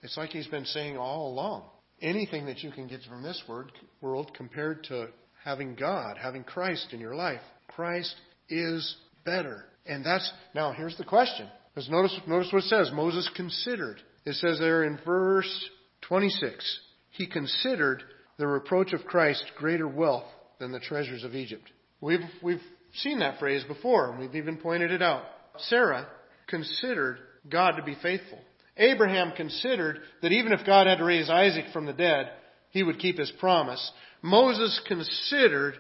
It's 0.03 0.15
like 0.15 0.30
he's 0.30 0.47
been 0.47 0.65
saying 0.65 0.95
all 0.95 1.32
along. 1.32 1.63
Anything 1.99 2.45
that 2.45 2.62
you 2.62 2.71
can 2.71 2.88
get 2.88 3.01
from 3.10 3.23
this 3.23 3.43
world 3.47 4.32
compared 4.36 4.84
to 4.86 5.08
having 5.43 5.73
God, 5.73 6.17
having 6.21 6.43
Christ 6.43 6.89
in 6.91 6.99
your 6.99 7.15
life, 7.15 7.41
Christ 7.67 8.13
is 8.47 8.95
better. 9.25 9.65
And 9.88 10.06
that's, 10.06 10.32
now 10.53 10.71
here's 10.71 10.97
the 10.97 11.03
question. 11.03 11.49
Because 11.78 11.92
notice, 11.92 12.20
notice 12.26 12.52
what 12.52 12.63
it 12.63 12.70
says. 12.70 12.90
Moses 12.92 13.30
considered. 13.36 14.02
It 14.26 14.34
says 14.34 14.58
there 14.58 14.84
in 14.84 14.98
verse 15.06 15.70
26 16.08 16.80
he 17.12 17.28
considered 17.28 18.02
the 18.40 18.48
reproach 18.48 18.94
of 18.94 19.06
Christ 19.06 19.44
greater 19.56 19.88
wealth 19.88 20.26
than 20.58 20.72
the 20.72 20.80
treasures 20.80 21.24
of 21.24 21.36
Egypt. 21.36 21.70
We've, 22.02 22.26
we've 22.42 22.63
seen 22.96 23.20
that 23.20 23.38
phrase 23.38 23.63
before, 23.63 24.10
and 24.10 24.20
we've 24.20 24.34
even 24.34 24.58
pointed 24.58 24.90
it 24.90 25.04
out. 25.04 25.22
Sarah 25.60 26.08
considered 26.48 27.20
God 27.48 27.74
to 27.74 27.84
be 27.84 27.96
faithful. 28.02 28.40
Abraham 28.78 29.34
considered 29.38 30.00
that 30.24 30.32
even 30.32 30.54
if 30.54 30.66
God 30.66 30.88
had 30.88 30.98
to 30.98 31.06
raise 31.06 31.30
Isaac 31.30 31.66
from 31.74 31.86
the 31.86 31.94
dead, 31.94 32.32
he 32.72 32.82
would 32.82 32.98
keep 32.98 33.20
his 33.20 33.32
promise. 33.40 33.92
Moses 34.24 34.82
considered 34.88 35.76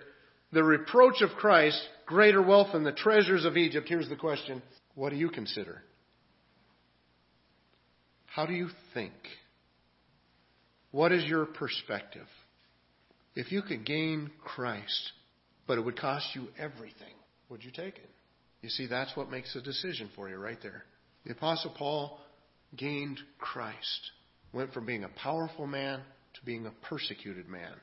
the 0.51 0.63
reproach 0.63 1.23
of 1.23 1.31
Christ 1.39 1.81
greater 2.05 2.43
wealth 2.43 2.73
than 2.73 2.83
the 2.83 2.91
treasures 2.91 3.45
of 3.45 3.57
Egypt. 3.57 3.87
Here's 3.89 4.09
the 4.09 4.15
question. 4.15 4.61
What 4.97 5.11
do 5.11 5.15
you 5.15 5.29
consider? 5.29 5.83
How 8.25 8.47
do 8.47 8.53
you 8.53 8.69
think? 8.95 9.13
What 10.89 11.11
is 11.11 11.23
your 11.25 11.45
perspective? 11.45 12.25
If 13.35 13.51
you 13.51 13.61
could 13.61 13.85
gain 13.85 14.31
Christ, 14.43 15.11
but 15.67 15.77
it 15.77 15.85
would 15.85 15.99
cost 15.99 16.25
you 16.33 16.47
everything, 16.57 17.13
would 17.47 17.63
you 17.63 17.69
take 17.69 17.97
it? 17.97 18.09
You 18.63 18.69
see, 18.69 18.87
that's 18.87 19.15
what 19.15 19.29
makes 19.29 19.55
a 19.55 19.61
decision 19.61 20.09
for 20.15 20.29
you 20.29 20.37
right 20.37 20.57
there. 20.63 20.83
The 21.27 21.33
Apostle 21.33 21.75
Paul 21.77 22.19
gained 22.75 23.19
Christ, 23.37 24.11
went 24.51 24.73
from 24.73 24.87
being 24.87 25.03
a 25.03 25.21
powerful 25.21 25.67
man 25.67 25.99
to 26.33 26.43
being 26.43 26.65
a 26.65 26.73
persecuted 26.89 27.47
man. 27.47 27.73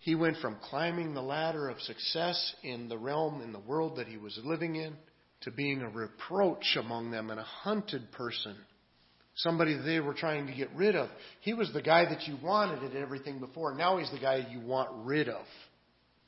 He 0.00 0.16
went 0.16 0.38
from 0.38 0.56
climbing 0.60 1.14
the 1.14 1.22
ladder 1.22 1.68
of 1.68 1.80
success 1.82 2.56
in 2.64 2.88
the 2.88 2.98
realm, 2.98 3.42
in 3.42 3.52
the 3.52 3.60
world 3.60 3.98
that 3.98 4.08
he 4.08 4.16
was 4.16 4.40
living 4.42 4.74
in, 4.74 4.96
to 5.44 5.50
being 5.50 5.82
a 5.82 5.88
reproach 5.88 6.76
among 6.78 7.10
them 7.10 7.30
and 7.30 7.38
a 7.38 7.44
hunted 7.44 8.10
person. 8.12 8.56
Somebody 9.36 9.76
they 9.76 10.00
were 10.00 10.14
trying 10.14 10.46
to 10.46 10.54
get 10.54 10.70
rid 10.74 10.94
of. 10.94 11.08
He 11.40 11.54
was 11.54 11.72
the 11.72 11.82
guy 11.82 12.04
that 12.04 12.26
you 12.28 12.38
wanted 12.42 12.84
at 12.84 12.96
everything 12.96 13.40
before. 13.40 13.74
Now 13.74 13.98
he's 13.98 14.10
the 14.10 14.18
guy 14.18 14.46
you 14.50 14.60
want 14.60 14.90
rid 15.04 15.28
of. 15.28 15.44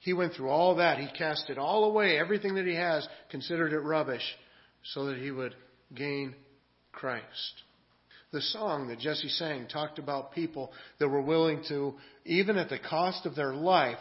He 0.00 0.12
went 0.12 0.34
through 0.34 0.50
all 0.50 0.76
that. 0.76 0.98
He 0.98 1.08
cast 1.16 1.48
it 1.48 1.58
all 1.58 1.84
away, 1.84 2.18
everything 2.18 2.54
that 2.56 2.66
he 2.66 2.74
has, 2.74 3.06
considered 3.30 3.72
it 3.72 3.80
rubbish, 3.80 4.22
so 4.94 5.06
that 5.06 5.18
he 5.18 5.30
would 5.30 5.54
gain 5.94 6.34
Christ. 6.92 7.24
The 8.32 8.40
song 8.40 8.88
that 8.88 8.98
Jesse 8.98 9.28
sang 9.28 9.66
talked 9.66 9.98
about 9.98 10.32
people 10.32 10.72
that 10.98 11.08
were 11.08 11.22
willing 11.22 11.62
to, 11.68 11.94
even 12.24 12.56
at 12.56 12.68
the 12.68 12.78
cost 12.78 13.24
of 13.24 13.34
their 13.34 13.54
life, 13.54 13.98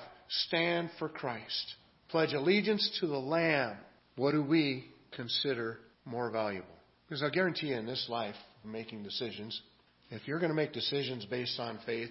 stand 0.47 0.89
for 0.99 1.07
Christ, 1.07 1.75
pledge 2.09 2.33
allegiance 2.33 2.97
to 2.99 3.07
the 3.07 3.17
Lamb. 3.17 3.77
What 4.15 4.31
do 4.31 4.41
we 4.41 4.85
consider 5.13 5.79
more 6.05 6.29
valuable? 6.29 6.67
Because 7.07 7.23
I 7.23 7.29
guarantee 7.29 7.67
you 7.67 7.75
in 7.75 7.85
this 7.85 8.07
life, 8.09 8.35
making 8.63 9.03
decisions, 9.03 9.61
if 10.09 10.27
you're 10.27 10.39
going 10.39 10.49
to 10.49 10.55
make 10.55 10.73
decisions 10.73 11.25
based 11.25 11.59
on 11.59 11.79
faith, 11.85 12.09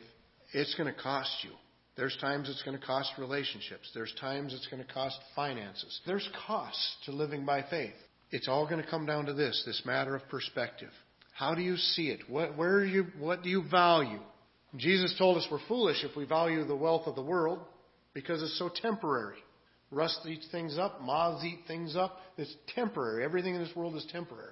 it's 0.53 0.75
going 0.75 0.93
to 0.93 1.01
cost 1.01 1.33
you. 1.43 1.51
There's 1.97 2.17
times 2.21 2.49
it's 2.49 2.63
going 2.63 2.79
to 2.79 2.85
cost 2.85 3.13
relationships. 3.19 3.91
There's 3.95 4.13
times 4.21 4.53
it's 4.53 4.67
going 4.67 4.85
to 4.85 4.93
cost 4.93 5.17
finances. 5.37 6.01
There's 6.07 6.29
costs 6.47 6.97
to 7.05 7.13
living 7.13 7.45
by 7.45 7.65
faith. 7.71 7.95
It's 8.31 8.49
all 8.49 8.67
going 8.67 8.83
to 8.83 8.91
come 8.91 9.07
down 9.07 9.27
to 9.27 9.33
this, 9.33 9.63
this 9.65 9.83
matter 9.85 10.17
of 10.17 10.29
perspective. 10.29 10.91
How 11.35 11.55
do 11.55 11.63
you 11.63 11.77
see 11.77 12.09
it? 12.09 12.29
What, 12.29 12.57
where 12.57 12.85
you, 12.85 13.07
what 13.19 13.43
do 13.43 13.49
you 13.49 13.63
value? 13.71 14.21
Jesus 14.77 15.15
told 15.19 15.37
us 15.37 15.47
we're 15.51 15.61
foolish 15.69 16.03
if 16.03 16.17
we 16.17 16.25
value 16.25 16.65
the 16.65 16.75
wealth 16.75 17.07
of 17.07 17.15
the 17.15 17.23
world 17.23 17.61
because 18.13 18.43
it's 18.43 18.59
so 18.59 18.71
temporary. 18.83 19.39
Rust 19.95 20.21
eats 20.27 20.47
things 20.51 20.77
up, 20.79 21.01
moths 21.01 21.45
eat 21.45 21.61
things 21.67 21.97
up. 21.97 22.19
It's 22.37 22.55
temporary. 22.75 23.25
Everything 23.25 23.55
in 23.55 23.63
this 23.63 23.75
world 23.77 23.95
is 23.95 24.07
temporary. 24.11 24.51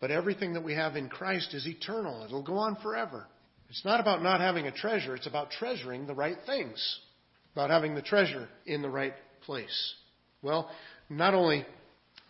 But 0.00 0.10
everything 0.10 0.54
that 0.54 0.64
we 0.64 0.74
have 0.74 0.96
in 0.96 1.08
Christ 1.08 1.54
is 1.54 1.66
eternal. 1.66 2.24
It'll 2.24 2.42
go 2.42 2.56
on 2.56 2.76
forever. 2.76 3.26
It's 3.68 3.84
not 3.84 4.00
about 4.00 4.22
not 4.22 4.40
having 4.40 4.66
a 4.66 4.72
treasure, 4.72 5.14
it's 5.14 5.28
about 5.28 5.52
treasuring 5.52 6.06
the 6.06 6.14
right 6.14 6.38
things, 6.44 6.98
about 7.52 7.70
having 7.70 7.94
the 7.94 8.02
treasure 8.02 8.48
in 8.66 8.82
the 8.82 8.90
right 8.90 9.14
place. 9.42 9.94
Well, 10.42 10.70
not 11.08 11.34
only 11.34 11.64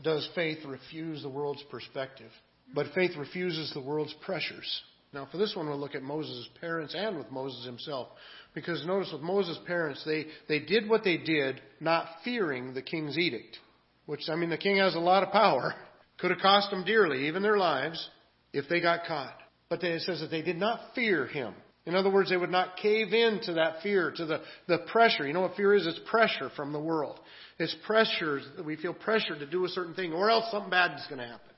does 0.03 0.29
faith 0.35 0.59
refuse 0.67 1.23
the 1.23 1.31
world's 1.31 1.63
perspective, 1.71 2.31
but 2.75 2.87
faith 2.95 3.13
refuses 3.17 3.73
the 3.73 3.81
world's 3.81 4.15
pressures. 4.25 4.83
Now, 5.13 5.27
for 5.31 5.39
this 5.39 5.57
one, 5.57 5.69
we'll 5.69 5.79
look 5.79 5.97
at 5.97 6.03
Moses' 6.03 6.49
parents 6.61 6.95
and 6.97 7.17
with 7.19 7.31
Moses 7.33 7.65
himself. 7.67 8.09
Because 8.55 8.85
notice 8.87 9.11
with 9.13 9.23
Moses' 9.23 9.59
parents, 9.67 10.03
they, 10.05 10.27
they 10.49 10.61
did 10.61 10.89
what 10.89 11.03
they 11.03 11.17
did 11.17 11.61
not 11.81 12.07
fearing 12.25 12.75
the 12.75 12.83
king's 12.83 13.19
edict. 13.19 13.59
Which, 14.07 14.23
I 14.29 14.37
mean, 14.37 14.51
the 14.51 14.59
king 14.59 14.77
has 14.77 14.95
a 14.95 15.01
lot 15.01 15.23
of 15.23 15.33
power. 15.33 15.75
Could 16.19 16.31
have 16.31 16.41
cost 16.41 16.71
them 16.71 16.85
dearly, 16.85 17.29
even 17.29 17.43
their 17.43 17.57
lives, 17.57 18.09
if 18.53 18.69
they 18.69 18.81
got 18.81 19.07
caught. 19.07 19.35
But 19.69 19.83
it 19.83 20.03
says 20.03 20.21
that 20.21 20.31
they 20.31 20.43
did 20.43 20.59
not 20.59 20.81
fear 20.95 21.27
him. 21.27 21.55
In 21.87 21.95
other 21.95 22.11
words, 22.11 22.29
they 22.29 22.37
would 22.37 22.51
not 22.51 22.77
cave 22.77 23.13
in 23.13 23.41
to 23.45 23.55
that 23.55 23.83
fear, 23.83 24.13
to 24.15 24.27
the, 24.27 24.43
the 24.69 24.79
pressure. 24.93 25.27
You 25.27 25.33
know 25.33 25.41
what 25.41 25.57
fear 25.57 25.75
is? 25.75 25.87
It's 25.87 26.01
pressure 26.11 26.51
from 26.55 26.73
the 26.73 26.81
world. 26.81 27.19
It's 27.59 27.75
pressure, 27.87 28.41
we 28.65 28.77
feel 28.77 28.93
pressure 28.93 29.39
to 29.39 29.47
do 29.47 29.65
a 29.65 29.69
certain 29.69 29.95
thing, 29.95 30.13
or 30.13 30.31
else 30.31 30.45
something 30.51 30.71
bad 30.71 30.99
is 30.99 31.07
going 31.09 31.21
to 31.21 31.27
happen. 31.27 31.51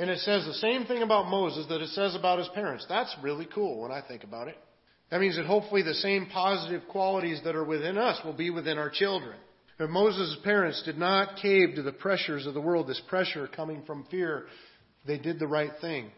And 0.00 0.08
it 0.08 0.20
says 0.20 0.46
the 0.46 0.54
same 0.54 0.86
thing 0.86 1.02
about 1.02 1.28
Moses 1.28 1.66
that 1.68 1.82
it 1.82 1.90
says 1.90 2.14
about 2.14 2.38
his 2.38 2.48
parents. 2.54 2.86
That's 2.88 3.14
really 3.22 3.46
cool 3.54 3.82
when 3.82 3.92
I 3.92 4.00
think 4.00 4.24
about 4.24 4.48
it. 4.48 4.56
That 5.10 5.20
means 5.20 5.36
that 5.36 5.44
hopefully 5.44 5.82
the 5.82 5.92
same 5.92 6.24
positive 6.32 6.88
qualities 6.88 7.42
that 7.44 7.54
are 7.54 7.64
within 7.64 7.98
us 7.98 8.18
will 8.24 8.32
be 8.32 8.48
within 8.48 8.78
our 8.78 8.88
children. 8.88 9.36
If 9.78 9.90
Moses' 9.90 10.38
parents 10.42 10.82
did 10.86 10.96
not 10.96 11.36
cave 11.42 11.74
to 11.74 11.82
the 11.82 11.92
pressures 11.92 12.46
of 12.46 12.54
the 12.54 12.62
world, 12.62 12.86
this 12.86 13.02
pressure 13.08 13.46
coming 13.46 13.82
from 13.86 14.06
fear, 14.10 14.46
they 15.06 15.18
did 15.18 15.38
the 15.38 15.46
right 15.46 15.72
thing. 15.82 16.10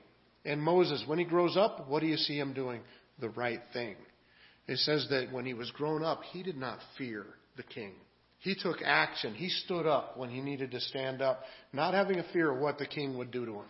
And 0.44 0.62
Moses, 0.62 1.02
when 1.08 1.18
he 1.18 1.24
grows 1.24 1.56
up, 1.56 1.88
what 1.88 2.02
do 2.02 2.06
you 2.06 2.16
see 2.16 2.38
him 2.38 2.52
doing? 2.52 2.82
The 3.18 3.30
right 3.30 3.62
thing. 3.72 3.96
It 4.68 4.78
says 4.78 5.08
that 5.10 5.32
when 5.32 5.44
he 5.44 5.54
was 5.54 5.72
grown 5.72 6.04
up, 6.04 6.22
he 6.30 6.44
did 6.44 6.56
not 6.56 6.78
fear 6.96 7.26
the 7.56 7.64
king. 7.64 7.94
He 8.42 8.56
took 8.56 8.78
action. 8.84 9.34
He 9.34 9.48
stood 9.48 9.86
up 9.86 10.18
when 10.18 10.28
he 10.28 10.40
needed 10.40 10.72
to 10.72 10.80
stand 10.80 11.22
up, 11.22 11.42
not 11.72 11.94
having 11.94 12.18
a 12.18 12.32
fear 12.32 12.50
of 12.50 12.58
what 12.58 12.76
the 12.76 12.86
king 12.86 13.16
would 13.16 13.30
do 13.30 13.46
to 13.46 13.52
him. 13.52 13.66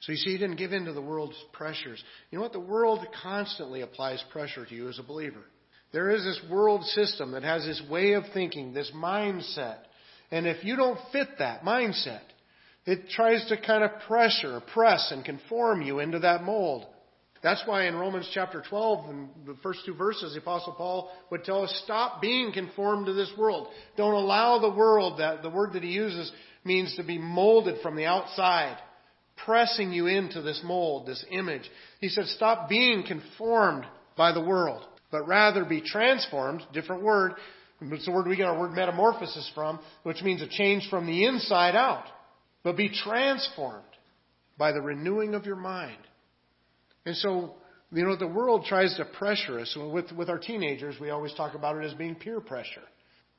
So 0.00 0.12
you 0.12 0.18
see, 0.18 0.30
he 0.30 0.38
didn't 0.38 0.56
give 0.56 0.72
in 0.72 0.86
to 0.86 0.94
the 0.94 1.02
world's 1.02 1.36
pressures. 1.52 2.02
You 2.30 2.38
know 2.38 2.42
what? 2.42 2.52
The 2.52 2.60
world 2.60 3.06
constantly 3.22 3.82
applies 3.82 4.24
pressure 4.32 4.64
to 4.64 4.74
you 4.74 4.88
as 4.88 4.98
a 4.98 5.02
believer. 5.02 5.44
There 5.92 6.10
is 6.10 6.24
this 6.24 6.40
world 6.50 6.84
system 6.84 7.32
that 7.32 7.42
has 7.42 7.64
this 7.64 7.82
way 7.90 8.12
of 8.12 8.24
thinking, 8.32 8.72
this 8.72 8.90
mindset. 8.94 9.78
And 10.30 10.46
if 10.46 10.64
you 10.64 10.76
don't 10.76 10.98
fit 11.12 11.28
that 11.38 11.62
mindset, 11.62 12.22
it 12.86 13.10
tries 13.10 13.46
to 13.48 13.60
kind 13.60 13.84
of 13.84 13.90
pressure, 14.06 14.62
press, 14.72 15.10
and 15.12 15.22
conform 15.22 15.82
you 15.82 15.98
into 15.98 16.20
that 16.20 16.42
mold. 16.42 16.86
That's 17.42 17.62
why 17.66 17.86
in 17.86 17.96
Romans 17.96 18.28
chapter 18.32 18.62
12, 18.68 19.10
in 19.10 19.28
the 19.46 19.56
first 19.62 19.80
two 19.86 19.94
verses, 19.94 20.34
the 20.34 20.40
Apostle 20.40 20.72
Paul 20.72 21.10
would 21.30 21.44
tell 21.44 21.62
us, 21.62 21.82
stop 21.84 22.20
being 22.20 22.52
conformed 22.52 23.06
to 23.06 23.12
this 23.12 23.32
world. 23.38 23.68
Don't 23.96 24.14
allow 24.14 24.58
the 24.58 24.74
world, 24.74 25.20
that 25.20 25.42
the 25.42 25.50
word 25.50 25.74
that 25.74 25.82
he 25.82 25.90
uses 25.90 26.32
means 26.64 26.96
to 26.96 27.04
be 27.04 27.18
molded 27.18 27.80
from 27.80 27.96
the 27.96 28.06
outside, 28.06 28.76
pressing 29.44 29.92
you 29.92 30.06
into 30.06 30.42
this 30.42 30.60
mold, 30.64 31.06
this 31.06 31.24
image. 31.30 31.70
He 32.00 32.08
said, 32.08 32.26
stop 32.26 32.68
being 32.68 33.04
conformed 33.06 33.84
by 34.16 34.32
the 34.32 34.44
world 34.44 34.84
but 35.10 35.26
rather 35.26 35.64
be 35.64 35.80
transformed, 35.80 36.62
different 36.72 37.02
word, 37.02 37.34
it's 37.80 38.04
the 38.04 38.12
word 38.12 38.26
we 38.26 38.36
get 38.36 38.46
our 38.46 38.58
word 38.58 38.72
metamorphosis 38.72 39.50
from, 39.54 39.78
which 40.02 40.22
means 40.22 40.42
a 40.42 40.48
change 40.48 40.88
from 40.90 41.06
the 41.06 41.24
inside 41.24 41.76
out. 41.76 42.04
But 42.64 42.76
be 42.76 42.90
transformed 42.90 43.84
by 44.58 44.72
the 44.72 44.80
renewing 44.80 45.34
of 45.34 45.46
your 45.46 45.56
mind. 45.56 45.98
And 47.08 47.16
so, 47.16 47.54
you 47.90 48.04
know, 48.04 48.16
the 48.16 48.26
world 48.26 48.66
tries 48.66 48.94
to 48.96 49.06
pressure 49.06 49.58
us. 49.60 49.74
With, 49.74 50.12
with 50.12 50.28
our 50.28 50.38
teenagers, 50.38 50.96
we 51.00 51.08
always 51.08 51.32
talk 51.32 51.54
about 51.54 51.76
it 51.78 51.86
as 51.86 51.94
being 51.94 52.16
peer 52.16 52.38
pressure 52.38 52.82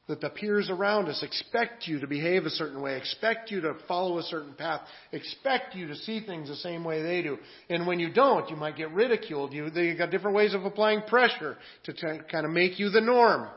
that 0.08 0.22
the 0.22 0.30
peers 0.30 0.72
around 0.72 1.08
us 1.08 1.22
expect 1.22 1.88
you 1.88 2.00
to 2.00 2.08
behave 2.08 2.46
a 2.46 2.50
certain 2.50 2.82
way, 2.82 2.98
expect 2.98 3.52
you 3.52 3.62
to 3.62 3.76
follow 3.88 4.18
a 4.18 4.24
certain 4.24 4.56
path, 4.56 4.82
expect 5.12 5.76
you 5.76 5.88
to 5.88 5.96
see 5.98 6.26
things 6.26 6.50
the 6.50 6.56
same 6.56 6.84
way 6.84 7.04
they 7.04 7.22
do. 7.22 7.38
And 7.70 7.86
when 7.86 8.00
you 8.00 8.12
don't, 8.12 8.50
you 8.50 8.56
might 8.56 8.76
get 8.76 8.92
ridiculed. 8.92 9.54
You, 9.54 9.70
they 9.70 9.94
got 9.94 10.10
different 10.10 10.36
ways 10.36 10.56
of 10.56 10.66
applying 10.66 11.04
pressure 11.04 11.56
to 11.84 11.94
t- 11.94 12.24
kind 12.32 12.44
of 12.48 12.52
make 12.52 12.80
you 12.80 12.90
the 12.90 13.02
norm. 13.02 13.50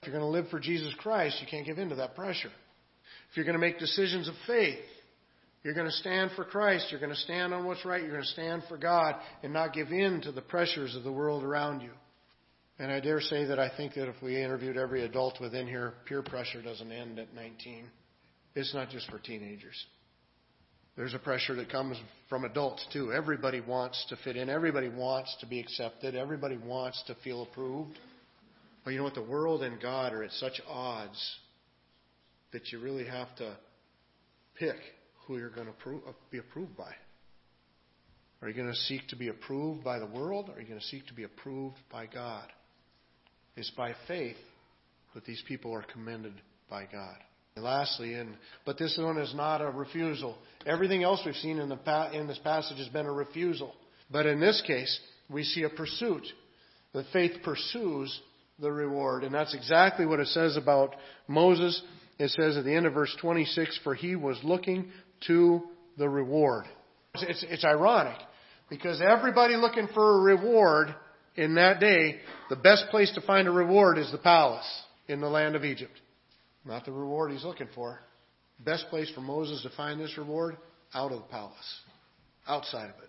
If 0.00 0.06
you're 0.06 0.16
going 0.16 0.24
to 0.24 0.38
live 0.38 0.48
for 0.50 0.60
Jesus 0.60 0.94
Christ, 0.98 1.38
you 1.40 1.48
can't 1.50 1.66
give 1.66 1.80
in 1.80 1.88
to 1.88 1.96
that 1.96 2.14
pressure. 2.14 2.52
If 3.30 3.36
you're 3.36 3.44
going 3.44 3.58
to 3.58 3.66
make 3.66 3.80
decisions 3.80 4.28
of 4.28 4.34
faith, 4.46 4.78
you're 5.62 5.74
going 5.74 5.86
to 5.86 5.92
stand 5.92 6.30
for 6.36 6.44
Christ. 6.44 6.86
You're 6.90 7.00
going 7.00 7.14
to 7.14 7.20
stand 7.20 7.52
on 7.52 7.64
what's 7.64 7.84
right. 7.84 8.00
You're 8.00 8.12
going 8.12 8.22
to 8.22 8.28
stand 8.28 8.62
for 8.68 8.76
God 8.76 9.16
and 9.42 9.52
not 9.52 9.72
give 9.72 9.88
in 9.88 10.20
to 10.22 10.32
the 10.32 10.40
pressures 10.40 10.94
of 10.94 11.02
the 11.02 11.12
world 11.12 11.42
around 11.42 11.80
you. 11.80 11.90
And 12.78 12.92
I 12.92 13.00
dare 13.00 13.20
say 13.20 13.44
that 13.46 13.58
I 13.58 13.70
think 13.76 13.94
that 13.94 14.08
if 14.08 14.22
we 14.22 14.40
interviewed 14.40 14.76
every 14.76 15.04
adult 15.04 15.40
within 15.40 15.66
here, 15.66 15.94
peer 16.06 16.22
pressure 16.22 16.62
doesn't 16.62 16.92
end 16.92 17.18
at 17.18 17.34
19. 17.34 17.86
It's 18.54 18.72
not 18.72 18.88
just 18.90 19.10
for 19.10 19.18
teenagers. 19.18 19.84
There's 20.96 21.14
a 21.14 21.18
pressure 21.18 21.54
that 21.56 21.70
comes 21.70 21.96
from 22.28 22.44
adults 22.44 22.84
too. 22.92 23.12
Everybody 23.12 23.60
wants 23.60 24.04
to 24.10 24.16
fit 24.24 24.36
in. 24.36 24.48
Everybody 24.48 24.88
wants 24.88 25.36
to 25.40 25.46
be 25.46 25.60
accepted. 25.60 26.14
Everybody 26.14 26.56
wants 26.56 27.02
to 27.08 27.16
feel 27.22 27.42
approved. 27.42 27.98
But 28.84 28.92
you 28.92 28.98
know 28.98 29.04
what? 29.04 29.14
The 29.14 29.22
world 29.22 29.62
and 29.62 29.80
God 29.80 30.12
are 30.12 30.22
at 30.22 30.32
such 30.32 30.60
odds 30.68 31.36
that 32.52 32.72
you 32.72 32.80
really 32.80 33.06
have 33.06 33.34
to 33.36 33.56
pick 34.56 34.76
who 35.28 35.36
you're 35.36 35.50
going 35.50 35.68
to 35.68 35.90
uh, 36.08 36.12
be 36.30 36.38
approved 36.38 36.76
by. 36.76 36.90
Are 38.40 38.48
you 38.48 38.54
going 38.54 38.68
to 38.68 38.74
seek 38.74 39.06
to 39.08 39.16
be 39.16 39.28
approved 39.28 39.84
by 39.84 39.98
the 39.98 40.06
world? 40.06 40.48
Or 40.48 40.54
are 40.54 40.60
you 40.60 40.66
going 40.66 40.80
to 40.80 40.86
seek 40.86 41.06
to 41.08 41.14
be 41.14 41.24
approved 41.24 41.76
by 41.92 42.06
God? 42.06 42.46
It's 43.56 43.70
by 43.70 43.94
faith 44.08 44.36
that 45.14 45.24
these 45.24 45.42
people 45.46 45.74
are 45.74 45.84
commended 45.92 46.34
by 46.70 46.84
God. 46.90 47.16
And 47.56 47.64
lastly, 47.64 48.14
and 48.14 48.36
but 48.64 48.78
this 48.78 48.96
one 49.00 49.18
is 49.18 49.34
not 49.34 49.60
a 49.60 49.70
refusal. 49.70 50.38
Everything 50.64 51.02
else 51.02 51.20
we've 51.26 51.34
seen 51.34 51.58
in, 51.58 51.68
the, 51.68 52.10
in 52.12 52.26
this 52.26 52.38
passage 52.38 52.78
has 52.78 52.88
been 52.88 53.06
a 53.06 53.12
refusal. 53.12 53.74
But 54.10 54.26
in 54.26 54.40
this 54.40 54.62
case, 54.66 54.98
we 55.28 55.42
see 55.42 55.64
a 55.64 55.68
pursuit. 55.68 56.22
That 56.94 57.04
faith 57.12 57.42
pursues 57.44 58.18
the 58.58 58.72
reward. 58.72 59.24
And 59.24 59.34
that's 59.34 59.54
exactly 59.54 60.06
what 60.06 60.20
it 60.20 60.28
says 60.28 60.56
about 60.56 60.94
Moses. 61.26 61.82
It 62.18 62.30
says 62.30 62.56
at 62.56 62.64
the 62.64 62.74
end 62.74 62.86
of 62.86 62.94
verse 62.94 63.14
26, 63.20 63.80
for 63.84 63.94
he 63.94 64.16
was 64.16 64.38
looking 64.42 64.90
to 65.26 65.62
the 65.96 66.08
reward. 66.08 66.64
It's, 67.14 67.44
it's 67.48 67.64
ironic 67.64 68.18
because 68.70 69.00
everybody 69.00 69.56
looking 69.56 69.88
for 69.94 70.18
a 70.18 70.22
reward 70.22 70.94
in 71.36 71.54
that 71.54 71.80
day, 71.80 72.16
the 72.50 72.56
best 72.56 72.86
place 72.90 73.12
to 73.14 73.20
find 73.20 73.48
a 73.48 73.50
reward 73.50 73.98
is 73.98 74.10
the 74.12 74.18
palace 74.18 74.66
in 75.06 75.20
the 75.20 75.28
land 75.28 75.56
of 75.56 75.64
Egypt. 75.64 75.92
Not 76.64 76.84
the 76.84 76.92
reward 76.92 77.32
he's 77.32 77.44
looking 77.44 77.68
for. 77.74 78.00
Best 78.64 78.86
place 78.88 79.10
for 79.14 79.20
Moses 79.20 79.62
to 79.62 79.70
find 79.76 80.00
this 80.00 80.18
reward? 80.18 80.56
Out 80.94 81.12
of 81.12 81.18
the 81.18 81.28
palace. 81.28 81.80
Outside 82.46 82.90
of 82.90 83.02
it. 83.02 83.08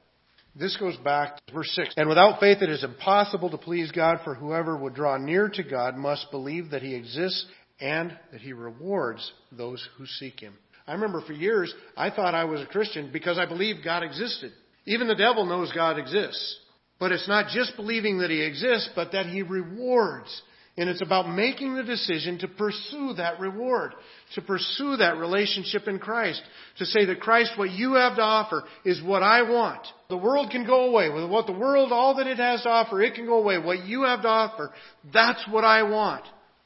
This 0.56 0.76
goes 0.78 0.98
back 0.98 1.38
to 1.46 1.54
verse 1.54 1.72
6. 1.74 1.94
And 1.98 2.10
without 2.10 2.40
faith 2.40 2.62
it 2.62 2.70
is 2.70 2.84
impossible 2.84 3.50
to 3.50 3.58
please 3.58 3.92
God, 3.92 4.20
for 4.24 4.36
whoever 4.36 4.78
would 4.78 4.94
draw 4.94 5.18
near 5.18 5.50
to 5.50 5.64
God 5.64 5.96
must 5.96 6.32
believe 6.32 6.72
that 6.72 6.82
he 6.82 6.96
exists 6.96 7.46
and 7.80 8.18
that 8.32 8.42
he 8.42 8.54
rewards 8.54 9.32
those 9.52 9.88
who 9.98 10.06
seek 10.06 10.40
him. 10.40 10.54
I 10.90 10.94
remember 10.94 11.22
for 11.22 11.34
years 11.34 11.72
I 11.96 12.10
thought 12.10 12.34
I 12.34 12.46
was 12.46 12.62
a 12.62 12.66
Christian 12.66 13.12
because 13.14 13.38
I 13.38 13.46
believed 13.46 13.84
God 13.84 14.02
existed. 14.02 14.52
Even 14.88 15.08
the 15.08 15.14
devil 15.14 15.46
knows 15.46 15.72
God 15.72 16.00
exists. 16.00 16.58
But 17.00 17.12
it's 17.12 17.28
not 17.28 17.52
just 17.54 17.76
believing 17.76 18.18
that 18.20 18.32
he 18.32 18.42
exists, 18.42 18.90
but 18.96 19.12
that 19.12 19.28
he 19.28 19.44
rewards. 19.44 20.42
And 20.78 20.90
it's 20.90 21.02
about 21.02 21.30
making 21.30 21.76
the 21.76 21.84
decision 21.84 22.40
to 22.40 22.48
pursue 22.48 23.14
that 23.18 23.40
reward, 23.40 23.94
to 24.34 24.42
pursue 24.42 24.96
that 24.98 25.18
relationship 25.18 25.88
in 25.88 26.00
Christ, 26.00 26.42
to 26.80 26.86
say 26.86 27.06
that 27.06 27.20
Christ, 27.20 27.52
what 27.56 27.70
you 27.70 27.94
have 27.94 28.16
to 28.16 28.22
offer 28.22 28.64
is 28.84 29.04
what 29.04 29.22
I 29.22 29.44
want. 29.44 29.86
The 30.10 30.18
world 30.18 30.50
can 30.50 30.66
go 30.66 30.90
away. 30.90 31.10
With 31.10 31.30
what 31.30 31.46
the 31.46 31.54
world, 31.54 31.92
all 31.92 32.16
that 32.16 32.28
it 32.28 32.38
has 32.38 32.64
to 32.64 32.70
offer, 32.70 33.02
it 33.02 33.14
can 33.14 33.28
go 33.28 33.40
away. 33.40 33.60
What 33.60 33.86
you 33.86 34.04
have 34.04 34.24
to 34.24 34.28
offer, 34.28 34.72
that's 35.14 35.46
what 35.52 35.64
I 35.64 35.84
want. 35.84 36.24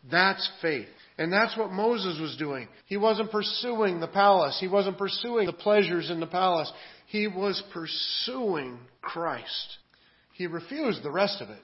That's 0.10 0.50
faith. 0.62 0.88
And 1.17 1.32
that's 1.32 1.56
what 1.56 1.71
Moses 1.71 2.19
was 2.19 2.36
doing. 2.38 2.67
He 2.88 2.97
wasn't 2.97 3.32
pursuing 3.32 3.99
the 3.99 4.08
palace. 4.08 4.58
He 4.60 4.67
wasn't 4.67 4.97
pursuing 4.97 5.45
the 5.45 5.54
pleasures 5.54 6.10
in 6.10 6.19
the 6.19 6.28
palace. 6.28 6.71
He 7.08 7.28
was 7.28 7.62
pursuing 7.71 8.80
Christ. 9.02 9.78
He 10.34 10.47
refused 10.47 11.04
the 11.04 11.12
rest 11.12 11.41
of 11.41 11.49
it. 11.49 11.62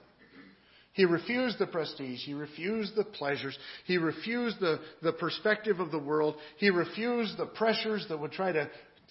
He 0.92 1.04
refused 1.04 1.58
the 1.58 1.66
prestige. 1.66 2.20
He 2.24 2.34
refused 2.34 2.94
the 2.96 3.04
pleasures. 3.04 3.56
He 3.86 3.96
refused 3.96 4.60
the, 4.60 4.80
the 5.02 5.12
perspective 5.12 5.80
of 5.80 5.90
the 5.90 5.98
world. 5.98 6.36
He 6.58 6.70
refused 6.70 7.36
the 7.36 7.46
pressures 7.46 8.06
that 8.08 8.18
would 8.18 8.32
try 8.32 8.52
to 8.52 8.68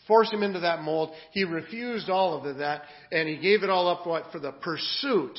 force 0.07 0.31
him 0.31 0.43
into 0.43 0.61
that 0.61 0.81
mold. 0.81 1.11
He 1.31 1.43
refused 1.43 2.09
all 2.09 2.45
of 2.45 2.57
that, 2.57 2.83
and 3.11 3.29
he 3.29 3.37
gave 3.37 3.63
it 3.63 3.69
all 3.69 3.87
up 3.87 4.05
what? 4.05 4.31
For 4.31 4.39
the 4.39 4.51
pursuit 4.51 5.37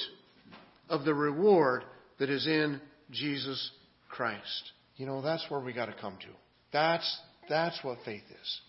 of 0.89 1.05
the 1.05 1.15
reward 1.15 1.85
that 2.19 2.31
is 2.31 2.47
in 2.47 2.81
Jesus 3.11 3.71
Christ. 4.09 4.73
You 5.01 5.07
know, 5.07 5.23
that's 5.23 5.47
where 5.49 5.61
we 5.61 5.73
got 5.73 5.87
to 5.87 5.95
come 5.99 6.19
to. 6.19 6.29
That's, 6.75 7.21
that's 7.49 7.83
what 7.83 7.97
faith 8.05 8.23
is. 8.31 8.61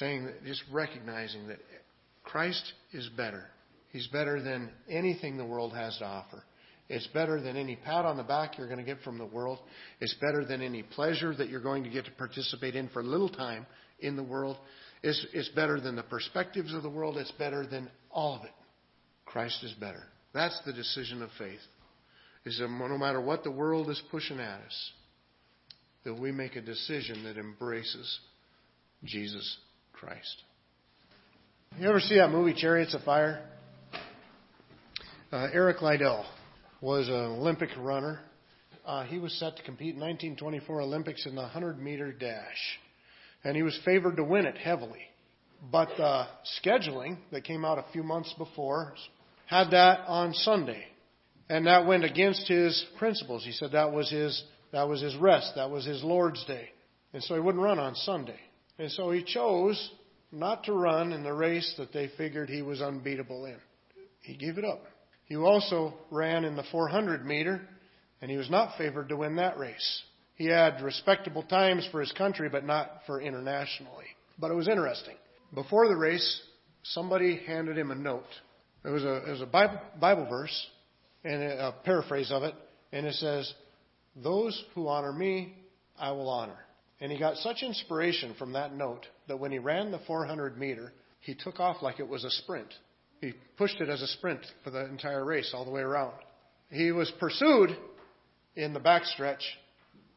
Saying 0.00 0.24
that, 0.24 0.44
just 0.44 0.64
recognizing 0.72 1.46
that 1.46 1.58
Christ 2.24 2.72
is 2.92 3.08
better. 3.16 3.44
He's 3.92 4.08
better 4.08 4.42
than 4.42 4.70
anything 4.90 5.36
the 5.36 5.44
world 5.44 5.72
has 5.74 5.96
to 5.98 6.04
offer. 6.04 6.42
It's 6.88 7.06
better 7.14 7.40
than 7.40 7.56
any 7.56 7.76
pat 7.76 8.04
on 8.04 8.16
the 8.16 8.24
back 8.24 8.58
you're 8.58 8.66
going 8.66 8.80
to 8.80 8.84
get 8.84 9.00
from 9.02 9.16
the 9.16 9.26
world. 9.26 9.60
It's 10.00 10.14
better 10.14 10.44
than 10.44 10.60
any 10.60 10.82
pleasure 10.82 11.36
that 11.36 11.50
you're 11.50 11.60
going 11.60 11.84
to 11.84 11.90
get 11.90 12.04
to 12.06 12.10
participate 12.10 12.74
in 12.74 12.88
for 12.88 12.98
a 12.98 13.04
little 13.04 13.28
time 13.28 13.64
in 14.00 14.16
the 14.16 14.24
world. 14.24 14.56
It's, 15.04 15.24
it's 15.32 15.50
better 15.50 15.80
than 15.80 15.94
the 15.94 16.02
perspectives 16.02 16.74
of 16.74 16.82
the 16.82 16.90
world. 16.90 17.16
It's 17.16 17.30
better 17.38 17.64
than 17.64 17.88
all 18.10 18.34
of 18.34 18.44
it. 18.44 18.54
Christ 19.24 19.62
is 19.62 19.72
better. 19.74 20.02
That's 20.34 20.60
the 20.66 20.72
decision 20.72 21.22
of 21.22 21.30
faith. 21.38 21.60
Is 22.44 22.58
that 22.58 22.68
no 22.68 22.98
matter 22.98 23.20
what 23.20 23.44
the 23.44 23.52
world 23.52 23.88
is 23.88 24.02
pushing 24.10 24.40
at 24.40 24.60
us, 24.62 24.92
that 26.06 26.14
we 26.14 26.30
make 26.30 26.54
a 26.54 26.60
decision 26.60 27.24
that 27.24 27.36
embraces 27.36 28.20
Jesus 29.04 29.58
Christ. 29.92 30.44
You 31.80 31.88
ever 31.88 31.98
see 31.98 32.14
that 32.18 32.30
movie 32.30 32.54
Chariots 32.54 32.94
of 32.94 33.02
Fire? 33.02 33.44
Uh, 35.32 35.48
Eric 35.52 35.82
Liddell 35.82 36.24
was 36.80 37.08
an 37.08 37.14
Olympic 37.14 37.70
runner. 37.76 38.20
Uh, 38.86 39.02
he 39.02 39.18
was 39.18 39.36
set 39.40 39.56
to 39.56 39.64
compete 39.64 39.94
in 39.96 40.00
1924 40.00 40.80
Olympics 40.82 41.26
in 41.26 41.34
the 41.34 41.40
100 41.40 41.82
meter 41.82 42.12
dash, 42.12 42.78
and 43.42 43.56
he 43.56 43.64
was 43.64 43.76
favored 43.84 44.16
to 44.16 44.22
win 44.22 44.46
it 44.46 44.56
heavily. 44.56 45.02
But 45.72 45.88
the 45.96 46.26
scheduling 46.64 47.18
that 47.32 47.42
came 47.42 47.64
out 47.64 47.78
a 47.78 47.92
few 47.92 48.04
months 48.04 48.32
before 48.38 48.94
had 49.46 49.72
that 49.72 50.06
on 50.06 50.34
Sunday, 50.34 50.84
and 51.48 51.66
that 51.66 51.84
went 51.84 52.04
against 52.04 52.46
his 52.46 52.86
principles. 52.96 53.44
He 53.44 53.50
said 53.50 53.72
that 53.72 53.90
was 53.90 54.08
his 54.08 54.40
that 54.72 54.88
was 54.88 55.00
his 55.00 55.16
rest. 55.16 55.52
That 55.56 55.70
was 55.70 55.84
his 55.84 56.02
Lord's 56.02 56.44
day. 56.44 56.68
And 57.12 57.22
so 57.22 57.34
he 57.34 57.40
wouldn't 57.40 57.62
run 57.62 57.78
on 57.78 57.94
Sunday. 57.94 58.38
And 58.78 58.90
so 58.90 59.10
he 59.10 59.22
chose 59.22 59.90
not 60.32 60.64
to 60.64 60.72
run 60.72 61.12
in 61.12 61.22
the 61.22 61.32
race 61.32 61.74
that 61.78 61.92
they 61.92 62.10
figured 62.16 62.50
he 62.50 62.62
was 62.62 62.82
unbeatable 62.82 63.46
in. 63.46 63.56
He 64.20 64.36
gave 64.36 64.58
it 64.58 64.64
up. 64.64 64.82
He 65.24 65.36
also 65.36 65.94
ran 66.10 66.44
in 66.44 66.56
the 66.56 66.64
400 66.70 67.24
meter, 67.24 67.60
and 68.20 68.30
he 68.30 68.36
was 68.36 68.50
not 68.50 68.76
favored 68.76 69.08
to 69.08 69.16
win 69.16 69.36
that 69.36 69.58
race. 69.58 70.02
He 70.34 70.46
had 70.46 70.82
respectable 70.82 71.42
times 71.42 71.88
for 71.90 72.00
his 72.00 72.12
country, 72.12 72.48
but 72.48 72.64
not 72.64 73.00
for 73.06 73.20
internationally. 73.20 74.04
But 74.38 74.50
it 74.50 74.54
was 74.54 74.68
interesting. 74.68 75.16
Before 75.54 75.88
the 75.88 75.96
race, 75.96 76.40
somebody 76.82 77.40
handed 77.46 77.78
him 77.78 77.90
a 77.90 77.94
note. 77.94 78.24
It 78.84 78.90
was 78.90 79.02
a, 79.02 79.16
it 79.26 79.30
was 79.30 79.40
a 79.40 79.46
Bible, 79.46 79.80
Bible 79.98 80.26
verse, 80.28 80.66
and 81.24 81.42
a 81.42 81.74
paraphrase 81.84 82.30
of 82.30 82.42
it, 82.42 82.54
and 82.92 83.06
it 83.06 83.14
says, 83.14 83.52
those 84.22 84.64
who 84.74 84.88
honor 84.88 85.12
me, 85.12 85.54
I 85.98 86.12
will 86.12 86.28
honor. 86.28 86.58
And 87.00 87.12
he 87.12 87.18
got 87.18 87.36
such 87.36 87.62
inspiration 87.62 88.34
from 88.38 88.52
that 88.52 88.74
note 88.74 89.06
that 89.28 89.38
when 89.38 89.52
he 89.52 89.58
ran 89.58 89.90
the 89.90 89.98
400 90.06 90.58
meter, 90.58 90.92
he 91.20 91.34
took 91.34 91.60
off 91.60 91.82
like 91.82 92.00
it 92.00 92.08
was 92.08 92.24
a 92.24 92.30
sprint. 92.30 92.72
He 93.20 93.34
pushed 93.56 93.80
it 93.80 93.88
as 93.88 94.02
a 94.02 94.06
sprint 94.06 94.40
for 94.64 94.70
the 94.70 94.86
entire 94.86 95.24
race 95.24 95.52
all 95.54 95.64
the 95.64 95.70
way 95.70 95.82
around. 95.82 96.14
He 96.70 96.92
was 96.92 97.12
pursued 97.18 97.76
in 98.54 98.72
the 98.72 98.80
backstretch, 98.80 99.42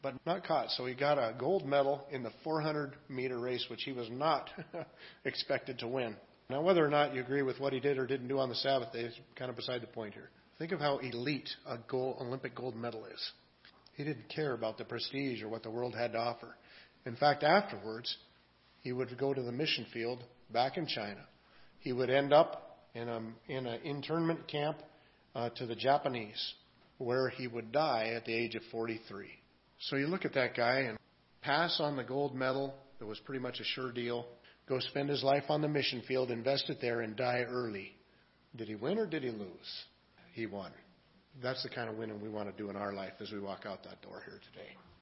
but 0.02 0.16
not 0.26 0.46
caught. 0.46 0.72
So 0.72 0.86
he 0.86 0.94
got 0.94 1.18
a 1.18 1.36
gold 1.38 1.66
medal 1.66 2.06
in 2.12 2.24
the 2.24 2.32
400 2.44 2.96
meter 3.10 3.38
race, 3.38 3.66
which 3.70 3.84
he 3.84 3.92
was 3.92 4.10
not 4.10 4.50
expected 5.26 5.80
to 5.80 5.88
win. 5.88 6.16
Now, 6.50 6.62
whether 6.62 6.84
or 6.84 6.90
not 6.90 7.14
you 7.14 7.22
agree 7.22 7.44
with 7.44 7.60
what 7.60 7.74
he 7.74 7.80
did 7.80 7.98
or 7.98 8.08
didn't 8.08 8.28
do 8.28 8.40
on 8.40 8.50
the 8.50 8.56
Sabbath 8.56 8.92
day 8.92 9.02
is 9.02 9.14
kind 9.36 9.50
of 9.50 9.56
beside 9.56 9.82
the 9.82 9.88
point 9.88 10.14
here. 10.14 10.30
Think 10.58 10.72
of 10.72 10.80
how 10.80 10.98
elite 10.98 11.50
a 11.68 11.78
gold, 11.78 12.18
Olympic 12.20 12.56
gold 12.56 12.76
medal 12.76 13.06
is. 13.06 13.32
He 14.00 14.06
didn't 14.06 14.30
care 14.30 14.54
about 14.54 14.78
the 14.78 14.86
prestige 14.86 15.44
or 15.44 15.50
what 15.50 15.62
the 15.62 15.70
world 15.70 15.94
had 15.94 16.14
to 16.14 16.20
offer. 16.20 16.56
In 17.06 17.18
fact, 17.18 17.44
afterwards, 17.44 18.16
he 18.80 18.94
would 18.94 19.18
go 19.18 19.34
to 19.34 19.42
the 19.42 19.52
mission 19.52 19.86
field 19.92 20.24
back 20.54 20.78
in 20.78 20.88
China. 20.88 21.20
He 21.80 21.92
would 21.92 22.10
end 22.10 22.32
up 22.32 22.78
in, 22.96 23.10
in 23.50 23.66
an 23.66 23.82
internment 23.84 24.48
camp 24.48 24.78
uh, 25.36 25.50
to 25.50 25.66
the 25.66 25.76
Japanese, 25.76 26.54
where 26.98 27.28
he 27.28 27.50
would 27.50 27.74
die 27.74 28.14
at 28.16 28.24
the 28.24 28.34
age 28.34 28.56
of 28.56 28.62
43. 28.72 29.28
So 29.82 29.98
you 29.98 30.08
look 30.08 30.24
at 30.24 30.34
that 30.34 30.56
guy 30.56 30.86
and 30.88 30.98
pass 31.42 31.82
on 31.82 31.98
the 31.98 32.04
gold 32.06 32.34
medal 32.34 32.74
that 33.00 33.06
was 33.06 33.20
pretty 33.26 33.42
much 33.42 33.60
a 33.60 33.66
sure 33.66 33.92
deal, 33.92 34.28
go 34.70 34.80
spend 34.80 35.10
his 35.10 35.24
life 35.24 35.44
on 35.50 35.62
the 35.62 35.68
mission 35.68 36.04
field, 36.08 36.32
invest 36.32 36.70
it 36.70 36.78
there, 36.80 37.02
and 37.02 37.18
die 37.18 37.44
early. 37.50 37.92
Did 38.56 38.70
he 38.70 38.76
win 38.76 38.98
or 38.98 39.08
did 39.08 39.24
he 39.24 39.30
lose? 39.30 39.84
He 40.32 40.46
won. 40.46 40.72
That's 41.41 41.63
the 41.63 41.69
kind 41.69 41.89
of 41.89 41.97
winning 41.97 42.21
we 42.21 42.30
want 42.30 42.49
to 42.49 42.62
do 42.62 42.69
in 42.69 42.75
our 42.75 42.93
life 42.93 43.13
as 43.21 43.32
we 43.32 43.39
walk 43.39 43.65
out 43.65 43.84
that 43.84 44.02
door 44.02 44.21
here 44.25 44.39
today. 44.52 44.75